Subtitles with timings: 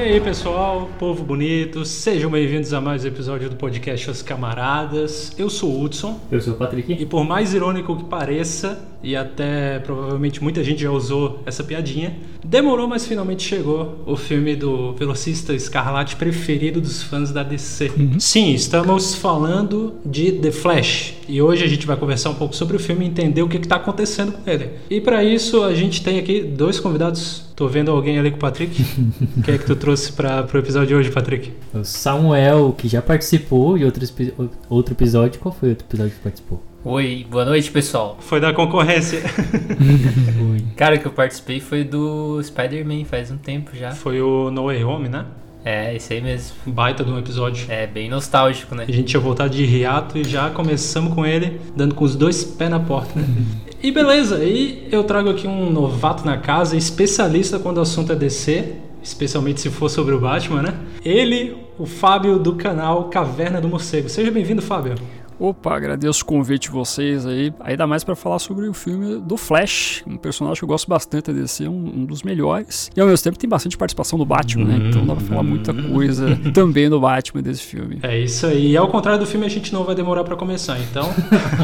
[0.00, 5.30] E aí, pessoal, povo bonito, sejam bem-vindos a mais um episódio do podcast Os Camaradas.
[5.36, 6.18] Eu sou o Hudson.
[6.32, 6.90] Eu sou o Patrick.
[6.90, 12.16] E por mais irônico que pareça, e até provavelmente muita gente já usou essa piadinha,
[12.42, 17.92] demorou, mas finalmente chegou o filme do velocista escarlate preferido dos fãs da DC.
[17.94, 18.18] Uhum.
[18.18, 21.14] Sim, estamos falando de The Flash.
[21.28, 23.58] E hoje a gente vai conversar um pouco sobre o filme e entender o que
[23.58, 24.70] está acontecendo com ele.
[24.88, 28.40] E para isso a gente tem aqui dois convidados Tô vendo alguém ali com o
[28.40, 28.82] Patrick.
[29.36, 31.52] O que é que tu trouxe para o episódio de hoje, Patrick?
[31.74, 34.02] O Samuel, que já participou de outro,
[34.70, 35.38] outro episódio.
[35.38, 36.64] Qual foi o outro episódio que participou?
[36.82, 38.16] Oi, boa noite, pessoal.
[38.18, 39.20] Foi da concorrência.
[40.74, 43.90] Cara, que eu participei foi do Spider-Man faz um tempo já.
[43.90, 45.26] Foi o No Way Home, né?
[45.64, 46.56] É, esse aí mesmo.
[46.66, 47.66] Baita de um episódio.
[47.68, 48.86] É, bem nostálgico, né?
[48.88, 52.42] A gente ia voltar de hiato e já começamos com ele, dando com os dois
[52.44, 53.26] pés na porta, né?
[53.82, 58.14] E beleza, e eu trago aqui um novato na casa, especialista quando o assunto é
[58.14, 60.74] DC, especialmente se for sobre o Batman, né?
[61.02, 64.08] Ele, o Fábio do canal Caverna do Morcego.
[64.10, 64.96] Seja bem-vindo, Fábio.
[65.40, 67.50] Opa, agradeço o convite de vocês aí.
[67.60, 71.32] Ainda mais para falar sobre o filme do Flash, um personagem que eu gosto bastante
[71.32, 72.90] de ser um, um, dos melhores.
[72.94, 74.88] E ao mesmo tempo tem bastante participação do Batman, né?
[74.88, 78.00] Então dá pra falar muita coisa também do Batman desse filme.
[78.02, 78.72] É isso aí.
[78.72, 80.78] E ao contrário do filme, a gente não vai demorar para começar.
[80.78, 81.08] Então,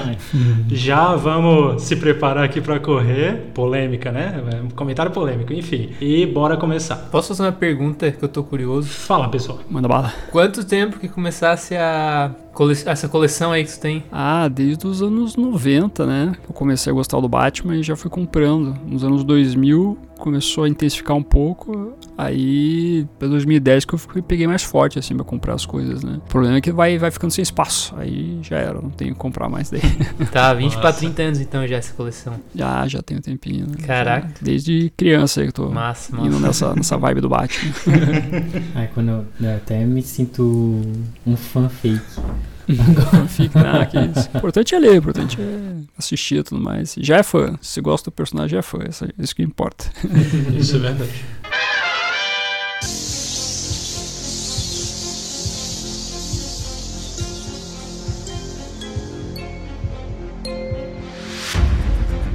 [0.72, 3.50] já vamos se preparar aqui para correr.
[3.52, 4.42] Polêmica, né?
[4.64, 5.90] Um comentário polêmico, enfim.
[6.00, 6.96] E bora começar.
[7.10, 8.88] Posso fazer uma pergunta que eu tô curioso?
[8.88, 9.58] Fala, pessoal.
[9.68, 10.14] Manda bala.
[10.32, 12.72] Quanto tempo que começasse a Cole...
[12.86, 14.04] essa coleção aí que você tem?
[14.10, 16.34] Ah, desde os anos 90, né?
[16.48, 18.74] Eu comecei a gostar do Batman e já fui comprando.
[18.86, 21.96] Nos anos 2000 começou a intensificar um pouco.
[22.16, 26.18] Aí, para 2010 que eu peguei mais forte assim para comprar as coisas, né?
[26.24, 27.94] O problema é que vai, vai ficando sem espaço.
[27.96, 29.82] Aí já era, não tenho que comprar mais daí.
[30.32, 32.34] Tá, 20 para 30 anos então já essa coleção.
[32.54, 33.66] Já, já tenho um tempinho.
[33.66, 33.76] Né?
[33.86, 34.28] Caraca.
[34.28, 36.46] Já, desde criança aí que eu tô massa, indo massa.
[36.46, 37.72] nessa, nessa vibe do Batman.
[38.74, 40.82] Aí quando eu, eu até me sinto
[41.26, 42.00] um fã fake.
[43.54, 44.28] Ah, que isso.
[44.34, 46.94] O importante é ler, o importante é assistir e tudo mais.
[46.98, 47.56] Já é fã.
[47.60, 48.78] Se gosta do personagem, já é fã.
[48.88, 49.86] Isso, isso que importa.
[50.58, 51.24] Isso é verdade.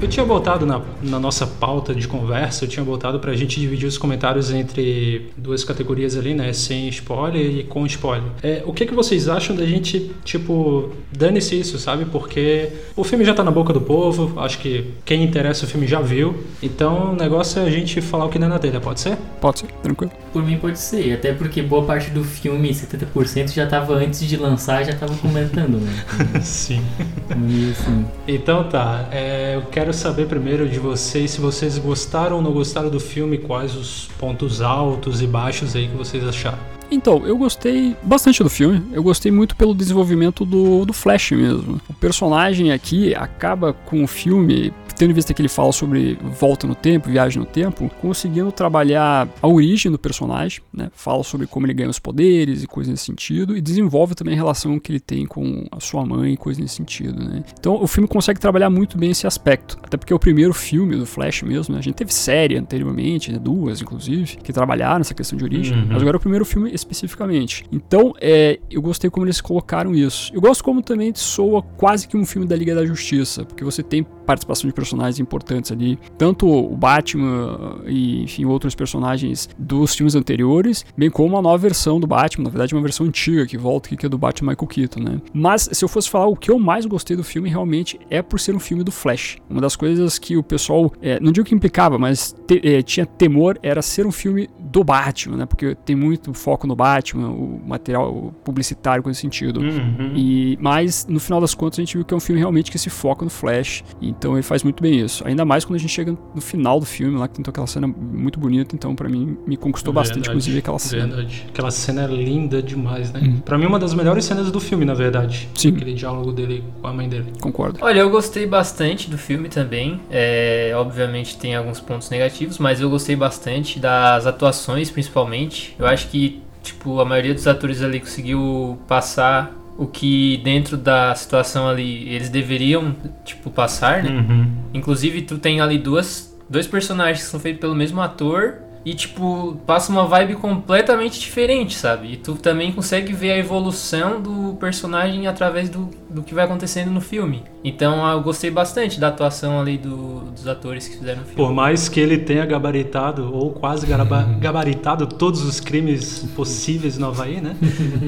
[0.02, 3.86] Eu tinha botado na, na, nossa pauta de conversa, eu tinha botado pra gente dividir
[3.86, 6.52] os comentários entre duas categorias ali, né?
[6.54, 8.32] Sem spoiler e com spoiler.
[8.42, 12.06] É, o que, que vocês acham da gente, tipo, dane-se isso, sabe?
[12.06, 15.86] Porque o filme já tá na boca do povo, acho que quem interessa o filme
[15.86, 16.36] já viu.
[16.64, 19.16] Então o negócio é a gente falar o que não é na telha, pode ser?
[19.40, 20.12] Pode ser, tranquilo.
[20.34, 24.36] Por mim pode ser, até porque boa parte do filme, 70%, já tava antes de
[24.36, 25.94] lançar, já tava comentando, né?
[26.42, 26.82] Sim.
[27.30, 28.06] Assim.
[28.28, 32.54] Então tá, é, eu quero quero saber primeiro de vocês se vocês gostaram ou não
[32.54, 36.58] gostaram do filme, quais os pontos altos e baixos aí que vocês acharam.
[36.90, 38.82] Então, eu gostei bastante do filme.
[38.94, 41.82] Eu gostei muito pelo desenvolvimento do, do Flash mesmo.
[41.90, 46.68] O personagem aqui acaba com o filme tendo em vista que ele fala sobre volta
[46.68, 50.92] no tempo, viagem no tempo, conseguindo trabalhar a origem do personagem, né?
[50.94, 54.38] Fala sobre como ele ganha os poderes e coisas nesse sentido, e desenvolve também a
[54.38, 57.44] relação que ele tem com a sua mãe e coisas nesse sentido, né?
[57.60, 60.96] Então o filme consegue trabalhar muito bem esse aspecto, até porque é o primeiro filme
[60.96, 61.80] do Flash mesmo, né?
[61.80, 63.40] A gente teve série anteriormente, né?
[63.40, 65.88] duas inclusive, que trabalharam essa questão de origem, uhum.
[65.88, 67.66] mas agora é o primeiro filme especificamente.
[67.72, 70.32] Então, é, eu gostei como eles colocaram isso.
[70.32, 73.82] Eu gosto como também soa quase que um filme da Liga da Justiça, porque você
[73.82, 80.16] tem participação de personagens importantes ali, tanto o Batman e enfim outros personagens dos filmes
[80.16, 83.96] anteriores, bem como a nova versão do Batman, na verdade uma versão antiga que volta
[83.96, 85.22] que é do Batman Michael Keaton, né?
[85.34, 88.40] Mas se eu fosse falar o que eu mais gostei do filme realmente é por
[88.40, 89.38] ser um filme do Flash.
[89.50, 93.06] Uma das coisas que o pessoal, é, não digo que implicava, mas te, é, tinha
[93.06, 95.46] temor era ser um filme do Batman, né?
[95.46, 99.60] Porque tem muito foco no Batman, o material publicitário com esse sentido.
[99.60, 100.14] Uhum.
[100.16, 102.80] E mas no final das contas a gente viu que é um filme realmente que
[102.80, 103.84] se foca no Flash.
[104.02, 105.26] Então ele faz muito bem isso.
[105.28, 107.88] Ainda mais quando a gente chega no final do filme, lá que tem aquela cena
[107.88, 111.08] muito bonita, então para mim me conquistou verdade, bastante, inclusive aquela cena.
[111.08, 111.46] Verdade.
[111.50, 113.42] Aquela cena é linda demais, né?
[113.44, 115.50] Para mim uma das melhores cenas do filme, na verdade.
[115.56, 115.70] Sim.
[115.70, 117.34] Aquele diálogo dele com a mãe dele.
[117.42, 117.80] Concordo.
[117.82, 120.00] Olha, eu gostei bastante do filme também.
[120.10, 125.76] É, obviamente tem alguns pontos negativos, mas eu gostei bastante das atuações, principalmente.
[125.80, 131.16] Eu acho que tipo a maioria dos atores ali conseguiu passar o que dentro da
[131.16, 132.96] situação ali eles deveriam,
[133.26, 134.12] tipo, passar, né?
[134.12, 134.52] Uhum.
[134.76, 139.58] Inclusive, tu tem ali duas, dois personagens que são feitos pelo mesmo ator e, tipo,
[139.66, 142.14] passa uma vibe completamente diferente, sabe?
[142.14, 146.90] E tu também consegue ver a evolução do personagem através do, do que vai acontecendo
[146.90, 147.44] no filme.
[147.64, 151.36] Então eu gostei bastante da atuação ali do, dos atores que fizeram o filme.
[151.36, 157.08] Por mais que ele tenha gabaritado, ou quase gaba- gabaritado, todos os crimes possíveis no
[157.08, 157.56] Havaí, né?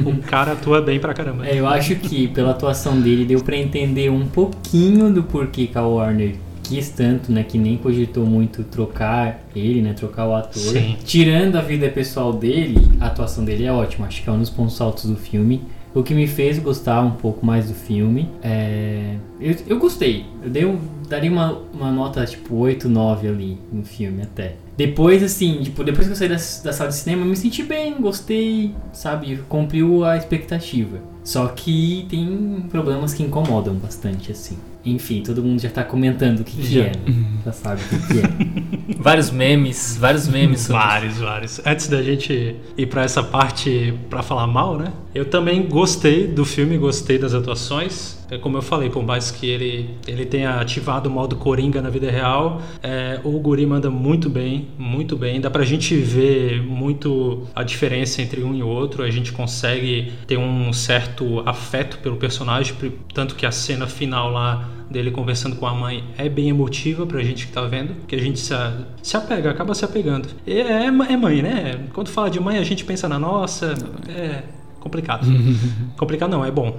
[0.06, 1.48] o cara atua bem pra caramba.
[1.48, 5.78] É, eu acho que pela atuação dele deu pra entender um pouquinho do porquê que
[5.78, 10.62] a Warner quis tanto, né, que nem cogitou muito trocar ele, né, trocar o ator.
[10.62, 10.98] Sim.
[11.04, 14.50] Tirando a vida pessoal dele, a atuação dele é ótima, acho que é um dos
[14.50, 15.62] pontos altos do filme.
[15.94, 19.15] O que me fez gostar um pouco mais do filme é...
[19.39, 23.83] Eu, eu gostei, eu dei um, daria uma, uma nota tipo 8, 9 ali no
[23.83, 24.56] filme até.
[24.75, 27.62] Depois, assim, tipo, depois que eu saí da, da sala de cinema, eu me senti
[27.62, 29.39] bem, gostei, sabe?
[29.48, 30.98] Cumpriu a expectativa.
[31.24, 34.57] Só que tem problemas que incomodam bastante, assim.
[34.86, 37.26] Enfim, todo mundo já tá comentando o que, que é, né?
[37.46, 38.94] Já sabe o que, que é.
[39.00, 41.62] Vários memes, vários memes sobre Vários, vários.
[41.66, 44.92] Antes da gente ir pra essa parte pra falar mal, né?
[45.14, 48.23] Eu também gostei do filme, gostei das atuações.
[48.34, 51.90] É como eu falei, por mais que ele, ele tenha ativado o modo Coringa na
[51.92, 55.40] vida real, é, o Guri manda muito bem, muito bem.
[55.40, 59.04] Dá pra gente ver muito a diferença entre um e outro.
[59.04, 62.76] A gente consegue ter um certo afeto pelo personagem,
[63.14, 67.22] tanto que a cena final lá dele conversando com a mãe é bem emotiva pra
[67.22, 68.54] gente que tá vendo, que a gente se,
[69.04, 70.28] se apega, acaba se apegando.
[70.46, 71.86] E é, é mãe, né?
[71.94, 73.76] Quando fala de mãe, a gente pensa na nossa,
[74.10, 75.26] é complicado.
[75.98, 76.78] complicado não, é bom.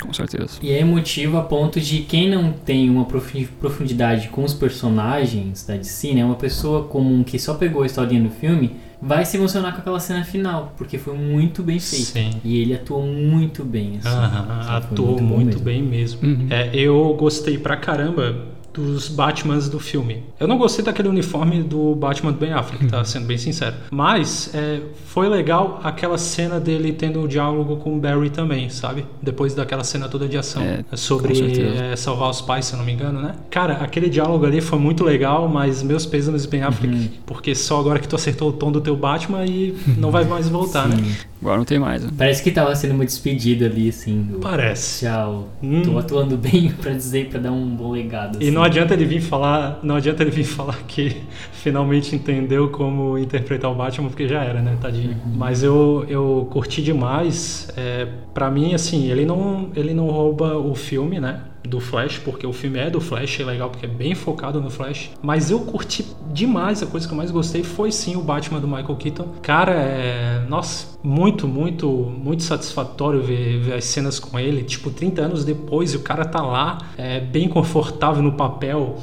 [0.00, 0.58] Com certeza.
[0.62, 5.76] E é emotivo a ponto de quem não tem uma profundidade com os personagens da
[5.76, 6.24] DC, né?
[6.24, 10.00] Uma pessoa comum que só pegou a historinha do filme, vai se emocionar com aquela
[10.00, 12.04] cena final, porque foi muito bem feito.
[12.04, 12.30] Sim.
[12.44, 14.08] E ele atuou muito bem, assim.
[14.10, 15.62] Foi atuou muito, mesmo.
[15.62, 16.28] bem mesmo.
[16.28, 16.46] Uhum.
[16.50, 20.24] É, eu gostei pra caramba dos Batmans do filme.
[20.38, 23.76] Eu não gostei daquele uniforme do Batman do Ben Affleck, tá sendo bem sincero.
[23.90, 29.06] Mas é, foi legal aquela cena dele tendo um diálogo com o Barry também, sabe?
[29.22, 30.62] Depois daquela cena toda de ação.
[30.62, 31.84] É, sobre com certeza.
[31.84, 33.34] é, salvar os pais, se eu não me engano, né?
[33.50, 37.08] Cara, aquele diálogo ali foi muito legal, mas meus pêsames Ben Affleck, Uhum.
[37.24, 40.48] porque só agora que tu acertou o tom do teu Batman e não vai mais
[40.48, 40.96] voltar, né?
[41.40, 42.02] Agora não tem mais.
[42.02, 42.10] Né?
[42.16, 44.38] Parece que tava sendo uma despedida ali, assim, do...
[44.38, 45.04] Parece.
[45.04, 45.48] Tchau.
[45.62, 45.82] Hum.
[45.82, 48.38] Tô atuando bem pra dizer, pra dar um bom legado.
[48.40, 48.50] E assim.
[48.50, 51.22] não adianta ele vir falar, não adianta ele vir falar que
[51.52, 55.16] finalmente entendeu como interpretar o Batman, porque já era, né, tadinho.
[55.26, 57.70] Mas eu, eu curti demais.
[57.76, 61.40] É, para mim, assim, ele não, ele não rouba o filme, né?
[61.64, 64.70] Do Flash, porque o filme é do Flash, é legal porque é bem focado no
[64.70, 65.10] Flash.
[65.22, 68.68] Mas eu curti demais, a coisa que eu mais gostei foi sim o Batman do
[68.68, 69.28] Michael Keaton.
[69.40, 70.44] Cara, é.
[70.48, 74.62] Nossa, muito, muito, muito satisfatório ver, ver as cenas com ele.
[74.62, 78.96] Tipo, 30 anos depois e o cara tá lá, é, bem confortável no papel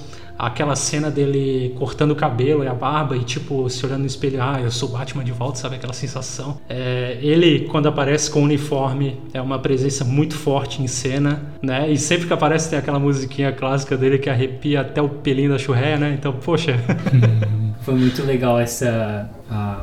[0.47, 4.41] aquela cena dele cortando o cabelo e a barba e tipo se olhando no espelho,
[4.41, 6.59] ah, eu sou Batman de volta, sabe aquela sensação.
[6.67, 11.89] É, ele quando aparece com o uniforme é uma presença muito forte em cena, né?
[11.91, 15.57] E sempre que aparece tem aquela musiquinha clássica dele que arrepia até o pelinho da
[15.57, 16.15] churré, né?
[16.17, 16.77] Então, poxa,
[17.81, 19.29] Foi muito legal essa...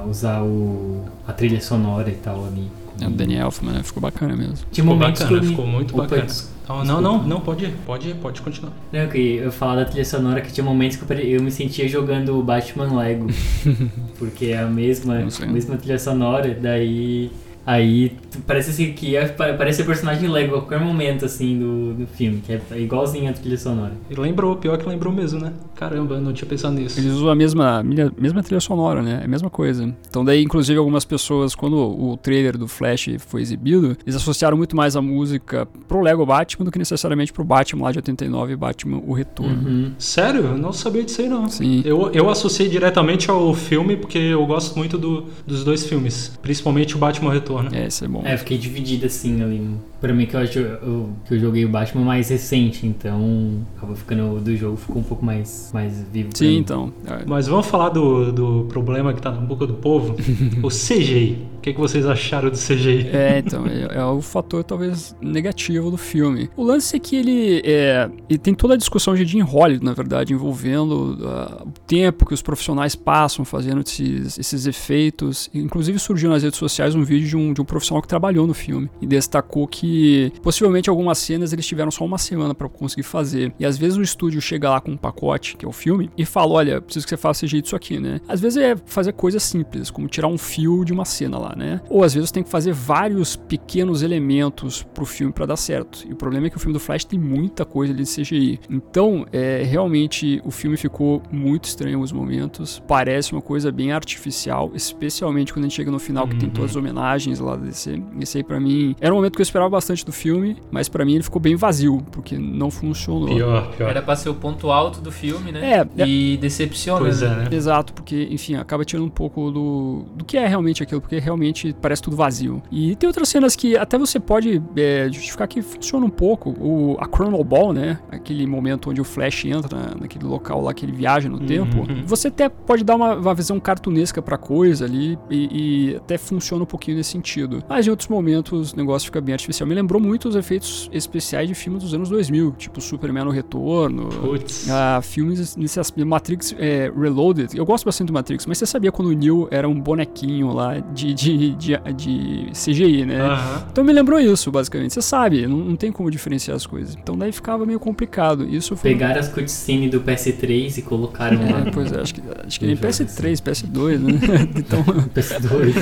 [0.09, 1.05] usar o...
[1.27, 2.71] a trilha sonora e tal ali.
[3.01, 3.83] É, o Daniel Elfman, né?
[3.83, 4.55] Ficou bacana mesmo.
[4.71, 6.27] Tinha ficou momentos bacana, que eu me- ficou muito Opa, bacana.
[6.69, 8.73] Não, não, não, não, pode, pode, pode continuar.
[8.93, 12.39] Não, eu eu falar da trilha sonora que tinha momentos que eu, me sentia jogando
[12.39, 13.27] o Batman Lego.
[14.19, 17.31] porque é a mesma, mesma trilha sonora, daí.
[17.71, 18.13] Aí
[18.47, 22.07] parece assim que ia, pa- parece o personagem Lego a qualquer momento assim do, do
[22.07, 23.93] filme, que é igualzinho a trilha sonora.
[24.09, 25.53] E lembrou, pior que lembrou mesmo, né?
[25.75, 26.99] Caramba, eu não tinha pensado nisso.
[26.99, 27.83] Eles usam a mesma,
[28.19, 29.19] mesma trilha sonora, né?
[29.21, 29.95] É a mesma coisa.
[30.09, 34.75] Então daí, inclusive, algumas pessoas, quando o trailer do Flash foi exibido, eles associaram muito
[34.75, 39.03] mais a música pro Lego Batman do que necessariamente pro Batman lá de 89 Batman
[39.07, 39.69] O Retorno.
[39.69, 39.93] Uhum.
[39.99, 40.41] Sério?
[40.47, 41.47] Eu não sabia disso aí, não.
[41.51, 41.83] Sim.
[41.85, 46.97] Eu, eu associei diretamente ao filme porque eu gosto muito do- dos dois filmes, principalmente
[46.97, 47.58] o Batman Retorno.
[47.73, 48.23] É, isso é bom.
[48.25, 49.69] É, eu fiquei dividido assim ali.
[50.01, 53.95] Pra mim que eu acho eu- que eu joguei o Batman mais recente, então acaba
[53.97, 56.31] ficando do jogo ficou um pouco mais, mais vivo.
[56.35, 56.93] Sim, então.
[57.07, 57.25] é.
[57.27, 60.15] Mas vamos falar do, do problema que tá na boca do povo,
[60.63, 61.39] o CGI.
[61.69, 63.09] Que, que vocês acharam do CGI?
[63.13, 66.49] É, então, é, é o fator talvez negativo do filme.
[66.57, 68.09] O lance é que ele, é,
[68.43, 72.41] tem toda a discussão de Jim Hollywood, na verdade, envolvendo ah, o tempo que os
[72.41, 75.51] profissionais passam fazendo esses, esses efeitos.
[75.53, 78.55] Inclusive surgiu nas redes sociais um vídeo de um, de um profissional que trabalhou no
[78.55, 83.53] filme e destacou que possivelmente algumas cenas eles tiveram só uma semana para conseguir fazer.
[83.59, 86.25] E às vezes o estúdio chega lá com um pacote, que é o filme, e
[86.25, 88.21] fala: olha, preciso que você faça CGI disso aqui, né?
[88.27, 91.81] Às vezes é fazer coisas simples, como tirar um fio de uma cena lá, né?
[91.91, 96.07] Ou às vezes tem que fazer vários pequenos elementos pro filme para dar certo.
[96.09, 98.61] E o problema é que o filme do Flash tem muita coisa ali de CGI.
[98.71, 102.83] Então, é, realmente o filme ficou muito estranho em alguns momentos.
[102.87, 106.71] Parece uma coisa bem artificial, especialmente quando a gente chega no final que tem todas
[106.71, 108.01] as homenagens lá DC.
[108.21, 111.05] Esse aí para mim era um momento que eu esperava bastante do filme, mas para
[111.05, 113.35] mim ele ficou bem vazio, porque não funcionou.
[113.35, 113.91] Pior, pior.
[113.91, 115.81] Era pra ser o ponto alto do filme, né?
[115.81, 117.01] É, E decepciona.
[117.01, 117.49] Pois é, né?
[117.51, 121.38] Exato, porque, enfim, acaba tirando um pouco do, do que é realmente aquilo, porque realmente
[121.81, 122.63] parece tudo vazio.
[122.71, 126.51] E tem outras cenas que até você pode é, justificar que funciona um pouco.
[126.61, 127.99] O, a Chrono Ball, né?
[128.11, 131.87] Aquele momento onde o Flash entra na- naquele local lá que ele viaja no tempo.
[132.07, 136.63] Você até pode dar uma, uma visão cartunesca pra coisa ali e, e até funciona
[136.63, 137.63] um pouquinho nesse sentido.
[137.69, 139.67] Mas em outros momentos o negócio fica bem artificial.
[139.69, 144.09] Me lembrou muito os efeitos especiais de filmes dos anos 2000, tipo Superman no Retorno.
[144.09, 144.69] Putz.
[144.71, 145.79] Ah, filmes nesse.
[146.05, 147.57] Matrix é, Reloaded.
[147.57, 150.79] Eu gosto bastante do Matrix, mas você sabia quando o Neo era um bonequinho lá
[150.79, 153.21] de, de, de, de CGI, né?
[153.21, 153.67] Aham.
[153.71, 154.95] Então me lembrou isso, basicamente.
[154.95, 156.97] Você sabe, não, não tem como diferenciar as coisas.
[157.01, 158.45] Então daí ficava meio complicado.
[158.49, 158.93] Isso foi.
[158.93, 162.67] Pegaram as cutscenes do PS3 e colocaram lá É, pois é, acho que, acho que
[162.67, 164.49] No nem jogo, PS3, PS2, né?
[164.57, 165.75] então, no PS2.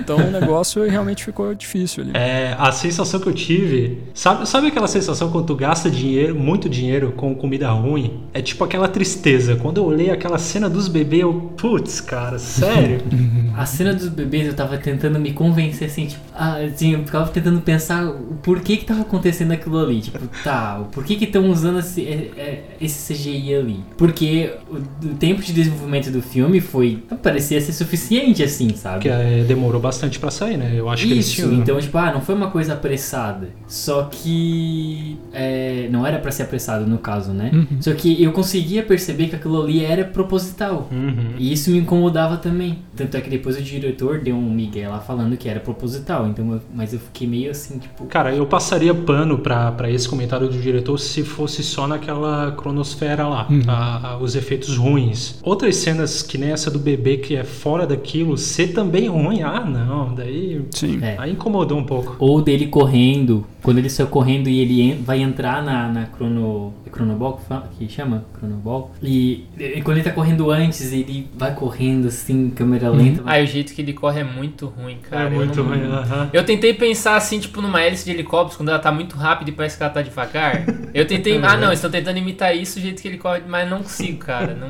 [0.00, 2.12] então o negócio realmente ficou difícil ali.
[2.14, 3.98] É, a sensação que eu tive.
[4.14, 8.24] Sabe, sabe aquela sensação quando tu gasta dinheiro, muito dinheiro com comida ruim?
[8.32, 9.56] É tipo aquela tristeza.
[9.56, 11.52] Quando eu olhei aquela cena dos bebês, eu.
[11.56, 13.00] Putz, cara, sério?
[13.56, 17.60] A cena dos bebês eu tava tentando me convencer assim, tipo, assim, eu ficava tentando
[17.60, 20.00] pensar o porquê que tava acontecendo aquilo ali.
[20.00, 23.80] Tipo, tá, o porquê que estão usando esse, é- é- esse CGI ali?
[23.96, 24.78] Porque o,
[25.14, 27.02] tempo de desenvolvimento do filme foi.
[27.22, 29.00] parecia ser suficiente, assim, sabe?
[29.00, 30.72] que é, demorou bastante pra sair, né?
[30.74, 31.52] Eu acho que eles Isso, tinham.
[31.54, 33.48] então, tipo, ah, não foi uma coisa apressada.
[33.66, 35.16] Só que.
[35.32, 37.50] é, não era pra ser apressado no caso, né?
[37.52, 37.66] Uhum.
[37.80, 40.88] Só que eu conseguia perceber que aquilo ali era proposital.
[40.90, 41.34] Uhum.
[41.38, 42.78] E isso me incomodava também.
[42.96, 46.26] Tanto é que depois o diretor deu um migué lá falando que era proposital.
[46.28, 48.04] Então, eu- mas eu fiquei meio assim, tipo.
[48.06, 53.26] Cara, eu passaria pano pra, pra esse comentário do diretor se fosse só naquela cronosfera
[53.28, 55.38] lá, a- a- os efeitos ruins.
[55.42, 59.64] Outras cenas que nem essa do bebê que é fora daquilo, ser também ruim, ah
[59.64, 60.98] não, daí Sim.
[61.02, 61.16] É.
[61.18, 62.16] aí incomodou um pouco.
[62.18, 66.72] Ou dele correndo, quando ele saiu correndo e ele en- vai entrar na, na crono.
[66.86, 68.24] É cronoball que, fala, que chama?
[68.38, 68.92] Cronoball.
[69.02, 73.22] E, e quando ele tá correndo antes, ele vai correndo assim, câmera lenta.
[73.26, 75.24] Ah, e o jeito que ele corre é muito ruim, cara.
[75.24, 76.30] é Eu muito não- ruim, aham.
[76.32, 79.52] Eu tentei pensar assim, tipo, numa hélice de helicóptero, quando ela tá muito rápida e
[79.52, 80.64] parece que ela tá devagar.
[80.92, 81.38] Eu tentei.
[81.42, 84.54] ah, não, estão tentando imitar isso, o jeito que ele corre, mas não consigo, cara.
[84.54, 84.68] Não,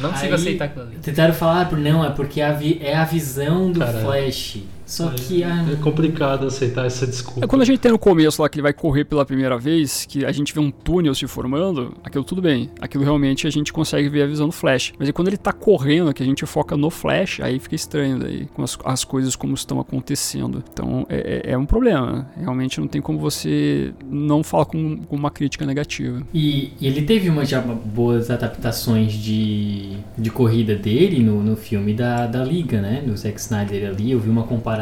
[0.00, 0.96] não consigo Aí, aceitar aquilo ali.
[1.02, 4.58] Tentaram falar, ah, não, é porque a vi- é a visão do Cara, Flash.
[4.86, 7.44] Só que ah, É complicado aceitar essa desculpa.
[7.44, 10.06] É quando a gente tem no começo lá que ele vai correr pela primeira vez,
[10.06, 12.70] que a gente vê um túnel se formando, aquilo tudo bem.
[12.80, 14.92] Aquilo realmente a gente consegue ver a visão do Flash.
[14.98, 18.18] Mas é quando ele tá correndo, que a gente foca no Flash, aí fica estranho
[18.20, 20.62] daí, com as, as coisas como estão acontecendo.
[20.72, 22.30] Então é, é- é um problema.
[22.38, 26.22] Realmente não tem como você não falar com, com uma crítica negativa.
[26.32, 31.92] E, e ele teve uma já boas adaptações de, de corrida dele no, no filme
[31.92, 33.02] da, da Liga, né?
[33.04, 34.12] Do Zack Snyder ali.
[34.12, 34.75] Eu vi uma comparação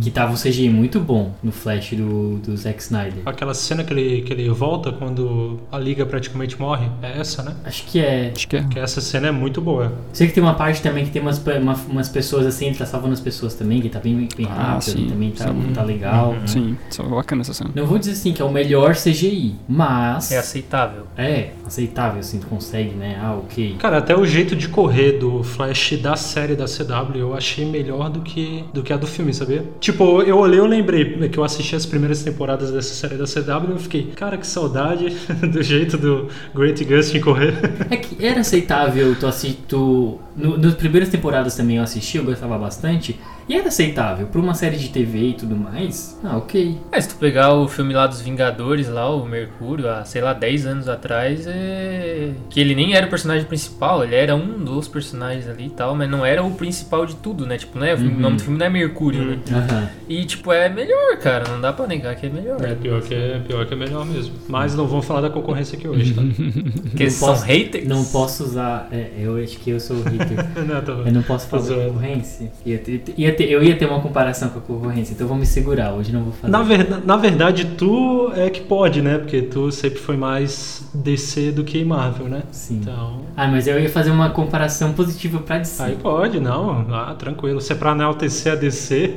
[0.00, 3.22] que tava um CGI muito bom no Flash do, do Zack Snyder.
[3.26, 7.54] Aquela cena que ele, que ele volta quando a liga praticamente morre, é essa, né?
[7.64, 8.32] Acho que é.
[8.34, 8.64] Acho que é.
[8.64, 9.92] Que essa cena é muito boa.
[10.12, 12.86] Sei que tem uma parte também que tem umas, uma- umas pessoas assim, ele tá
[12.86, 15.72] salvando as pessoas também, que tá bem, bem Ah, rápido, sim, também tá, sim.
[15.74, 16.34] tá legal.
[16.46, 17.70] Sim, isso é bacana essa cena.
[17.74, 21.06] Não vou dizer assim que é o melhor CGI, mas É aceitável.
[21.16, 23.18] é aceitável, assim, tu consegue, né?
[23.22, 23.76] Ah, ok.
[23.78, 28.08] Cara, até o jeito de correr do Flash da série da CW eu achei melhor
[28.10, 29.64] do que, do que a do filme, sabia?
[29.80, 33.70] Tipo, eu olhei eu lembrei que eu assisti as primeiras temporadas dessa série da CW
[33.70, 35.16] e eu fiquei, cara, que saudade
[35.52, 37.54] do jeito do Great Gustin correr.
[37.90, 39.58] É que era aceitável tu assistir.
[39.68, 43.18] Tu, no, nas primeiras temporadas também eu assisti, eu gostava bastante.
[43.50, 44.26] E era aceitável.
[44.28, 46.78] Pra uma série de TV e tudo mais, ah, ok.
[46.92, 50.32] É, se tu pegar o filme lá dos Vingadores, lá, o Mercúrio, há, sei lá,
[50.32, 52.30] 10 anos atrás, é.
[52.48, 55.96] Que ele nem era o personagem principal, ele era um dos personagens ali e tal,
[55.96, 57.58] mas não era o principal de tudo, né?
[57.58, 57.92] Tipo, né?
[57.94, 58.20] O Uhum.
[58.20, 59.38] nome do filme não é Mercúrio, né?
[59.52, 59.88] Aham.
[60.08, 61.44] E, tipo, é melhor, cara.
[61.50, 62.62] Não dá pra negar que é melhor.
[62.64, 64.32] É pior que é, pior que é melhor mesmo.
[64.48, 66.22] Mas não vamos falar da concorrência aqui hoje, tá?
[66.90, 67.88] Porque Não são posso- haters.
[67.88, 68.88] Não posso usar.
[68.92, 70.36] é, eu acho que eu sou o hater.
[70.64, 70.92] não, tô...
[71.02, 72.52] Eu não posso falar Tô da concorrência.
[72.64, 75.36] Ia ter- ia ter- eu ia ter uma comparação com a concorrência, então eu vou
[75.38, 75.92] me segurar.
[75.92, 76.50] Hoje não vou fazer.
[76.52, 79.18] Na, verda- na verdade, tu é que pode, né?
[79.18, 82.42] Porque tu sempre foi mais DC do que Marvel, né?
[82.50, 82.78] Sim.
[82.82, 83.20] Então.
[83.36, 85.82] Ah, mas eu ia fazer uma comparação positiva pra DC.
[85.82, 86.86] Aí pode, não.
[86.92, 87.60] Ah, tranquilo.
[87.60, 89.14] Se é pra enaltecer a DC.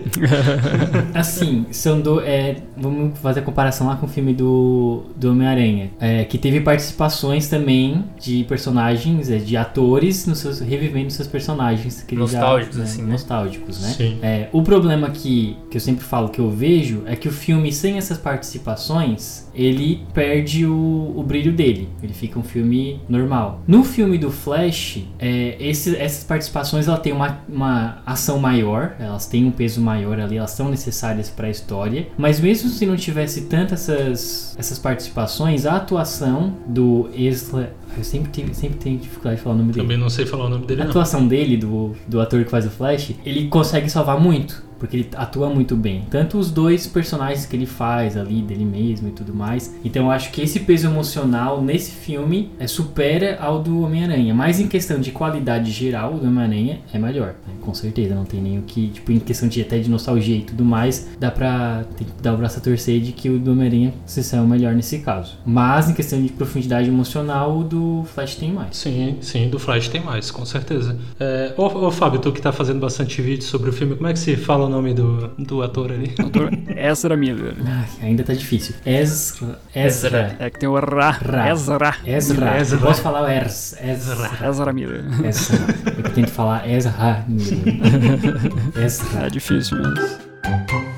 [1.13, 2.19] Assim, são do.
[2.21, 5.91] É, vamos fazer a comparação lá com o filme do, do Homem-Aranha.
[5.99, 11.27] É, que teve participações também de personagens, é, de atores, nos seus, revi- revendo seus
[11.27, 12.03] personagens.
[12.03, 13.11] Que ele já- Nostálgicos, né, assim, né?
[13.11, 13.89] Nostálgicos, né?
[13.89, 14.12] Sim.
[14.21, 17.71] É, o problema que, que eu sempre falo que eu vejo é que o filme,
[17.71, 21.89] sem essas participações, ele perde o, o brilho dele.
[22.01, 23.61] Ele fica um filme normal.
[23.67, 29.25] No filme do Flash, é, esse- essas participações ela tem uma, uma ação maior, elas
[29.27, 32.07] têm um peso maior ali, elas são necessárias para a história.
[32.17, 37.73] Mas mesmo se não tivesse tantas essas, essas participações, a atuação do Ezra.
[37.97, 39.83] Eu sempre tenho, sempre tenho dificuldade de falar o nome dele.
[39.85, 40.89] Também não sei falar o nome dele, A não.
[40.91, 44.63] atuação dele, do, do ator que faz o Flash, ele consegue salvar muito.
[44.83, 46.03] Porque ele atua muito bem.
[46.11, 49.73] Tanto os dois personagens que ele faz ali, dele mesmo e tudo mais.
[49.85, 54.33] Então eu acho que esse peso emocional nesse filme é, supera ao do Homem-Aranha.
[54.33, 57.27] Mas em questão de qualidade geral, o do Homem-Aranha é melhor.
[57.47, 57.53] né?
[57.61, 58.89] Com certeza, não tem nem o que.
[58.89, 62.33] Tipo, em questão de até de nostalgia e tudo mais, dá pra tem que dar
[62.33, 65.37] o braço a torcer de que o do Homem-Aranha se saiu melhor nesse caso.
[65.45, 68.75] Mas em questão de profundidade emocional, o do Flash tem mais.
[68.75, 70.97] Sim, sim, do Flash tem mais, com certeza.
[71.17, 74.13] É, ô, ô, Fábio, tu que tá fazendo bastante vídeo sobre o filme, como é
[74.13, 76.07] que se fala nome do, do ator ali?
[76.17, 77.55] Doutor Ezra Miller.
[77.65, 78.73] Ai, ainda tá difícil.
[78.85, 79.59] Ezra.
[79.73, 80.35] Ezra.
[80.39, 81.11] É que tem o Ra.
[81.11, 81.49] Ra.
[81.49, 81.95] Ezra.
[82.05, 82.57] Ezra.
[82.57, 82.77] Ezra.
[82.79, 83.75] Eu posso falar o Ers.
[83.79, 84.31] Ezra.
[84.49, 85.03] Ezra Miller.
[85.23, 85.59] Ezra.
[86.03, 87.25] Eu tento falar Ezra.
[88.83, 89.25] Ezra.
[89.25, 90.92] É difícil mesmo.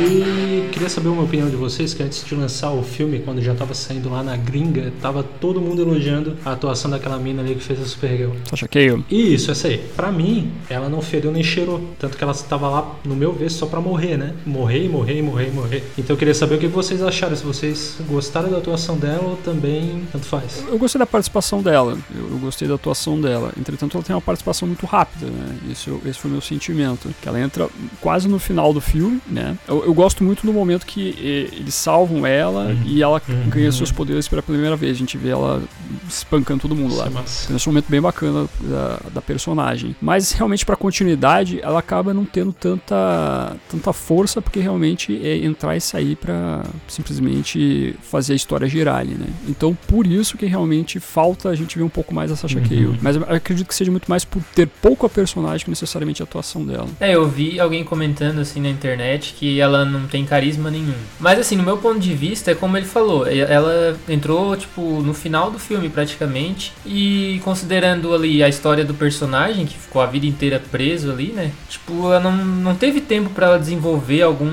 [0.00, 3.54] E queria saber uma opinião de vocês, que antes de lançar o filme, quando já
[3.54, 7.62] tava saindo lá na gringa, tava todo mundo elogiando a atuação daquela mina ali que
[7.62, 8.30] fez a Supergirl.
[8.48, 9.04] Sasha Cale.
[9.10, 9.78] Isso, essa aí.
[9.96, 11.80] Pra mim, ela não fedeu nem cheirou.
[11.98, 14.34] Tanto que ela estava lá, no meu ver, só pra morrer, né?
[14.46, 15.84] Morrer, e morrer, e morrer, e morrer.
[15.98, 17.34] Então eu queria saber o que vocês acharam.
[17.34, 20.64] Se vocês gostaram da atuação dela ou também tanto faz.
[20.68, 23.52] Eu gostei da participação dela, eu, eu gostei da atuação dela.
[23.58, 25.58] Entretanto, ela tem uma participação muito rápida, né?
[25.70, 27.08] Isso, esse foi o meu sentimento.
[27.20, 27.68] Que ela entra
[28.00, 29.56] quase no final do filme, né?
[29.66, 31.14] Eu, eu gosto muito do momento que
[31.52, 33.48] eles salvam ela e ela Uhum.
[33.48, 34.92] ganha seus poderes pela primeira vez.
[34.92, 35.62] A gente vê ela
[36.08, 37.06] espancando todo mundo Isso lá.
[37.06, 37.52] é massa.
[37.54, 39.94] Esse é um momento bem bacana da, da personagem.
[40.00, 45.76] Mas realmente pra continuidade, ela acaba não tendo tanta, tanta força, porque realmente é entrar
[45.76, 49.26] e sair pra simplesmente fazer a história girar ali, né?
[49.48, 52.98] Então por isso que realmente falta a gente ver um pouco mais a Sasha Cale.
[53.00, 56.24] Mas eu acredito que seja muito mais por ter pouco a personagem que necessariamente a
[56.24, 56.88] atuação dela.
[57.00, 60.94] É, eu vi alguém comentando assim na internet que ela não tem carisma nenhum.
[61.18, 65.14] Mas assim, no meu ponto de vista, é como ele falou, ela entrou, tipo, no
[65.14, 66.72] final do filme praticamente.
[66.84, 71.52] E considerando ali a história do personagem, que ficou a vida inteira preso ali, né?
[71.68, 74.48] Tipo, ela não, não teve tempo pra ela desenvolver algum,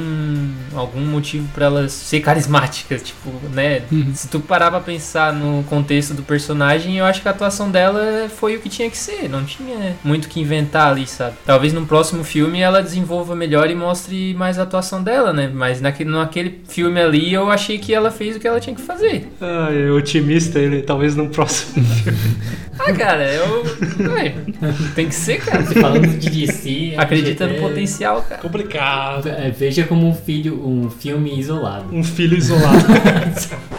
[0.77, 3.81] algum motivo pra ela ser carismática, tipo, né?
[4.13, 8.29] Se tu parar pra pensar no contexto do personagem, eu acho que a atuação dela
[8.35, 9.29] foi o que tinha que ser.
[9.29, 11.35] Não tinha muito o que inventar ali, sabe?
[11.45, 15.49] Talvez no próximo filme ela desenvolva melhor e mostre mais a atuação dela, né?
[15.53, 18.81] Mas naquele, naquele filme ali eu achei que ela fez o que ela tinha que
[18.81, 19.27] fazer.
[19.41, 22.17] Ah, é otimista ele, talvez no próximo filme.
[22.77, 23.63] Ah, cara, eu.
[24.11, 24.33] Ué,
[24.95, 25.63] tem que ser, cara.
[25.63, 26.93] Falando de DC.
[26.97, 28.41] Acredita no potencial, cara.
[28.41, 29.29] Complicado.
[29.29, 31.95] é, Veja como um filho, um filme isolado.
[31.95, 32.85] Um filho isolado.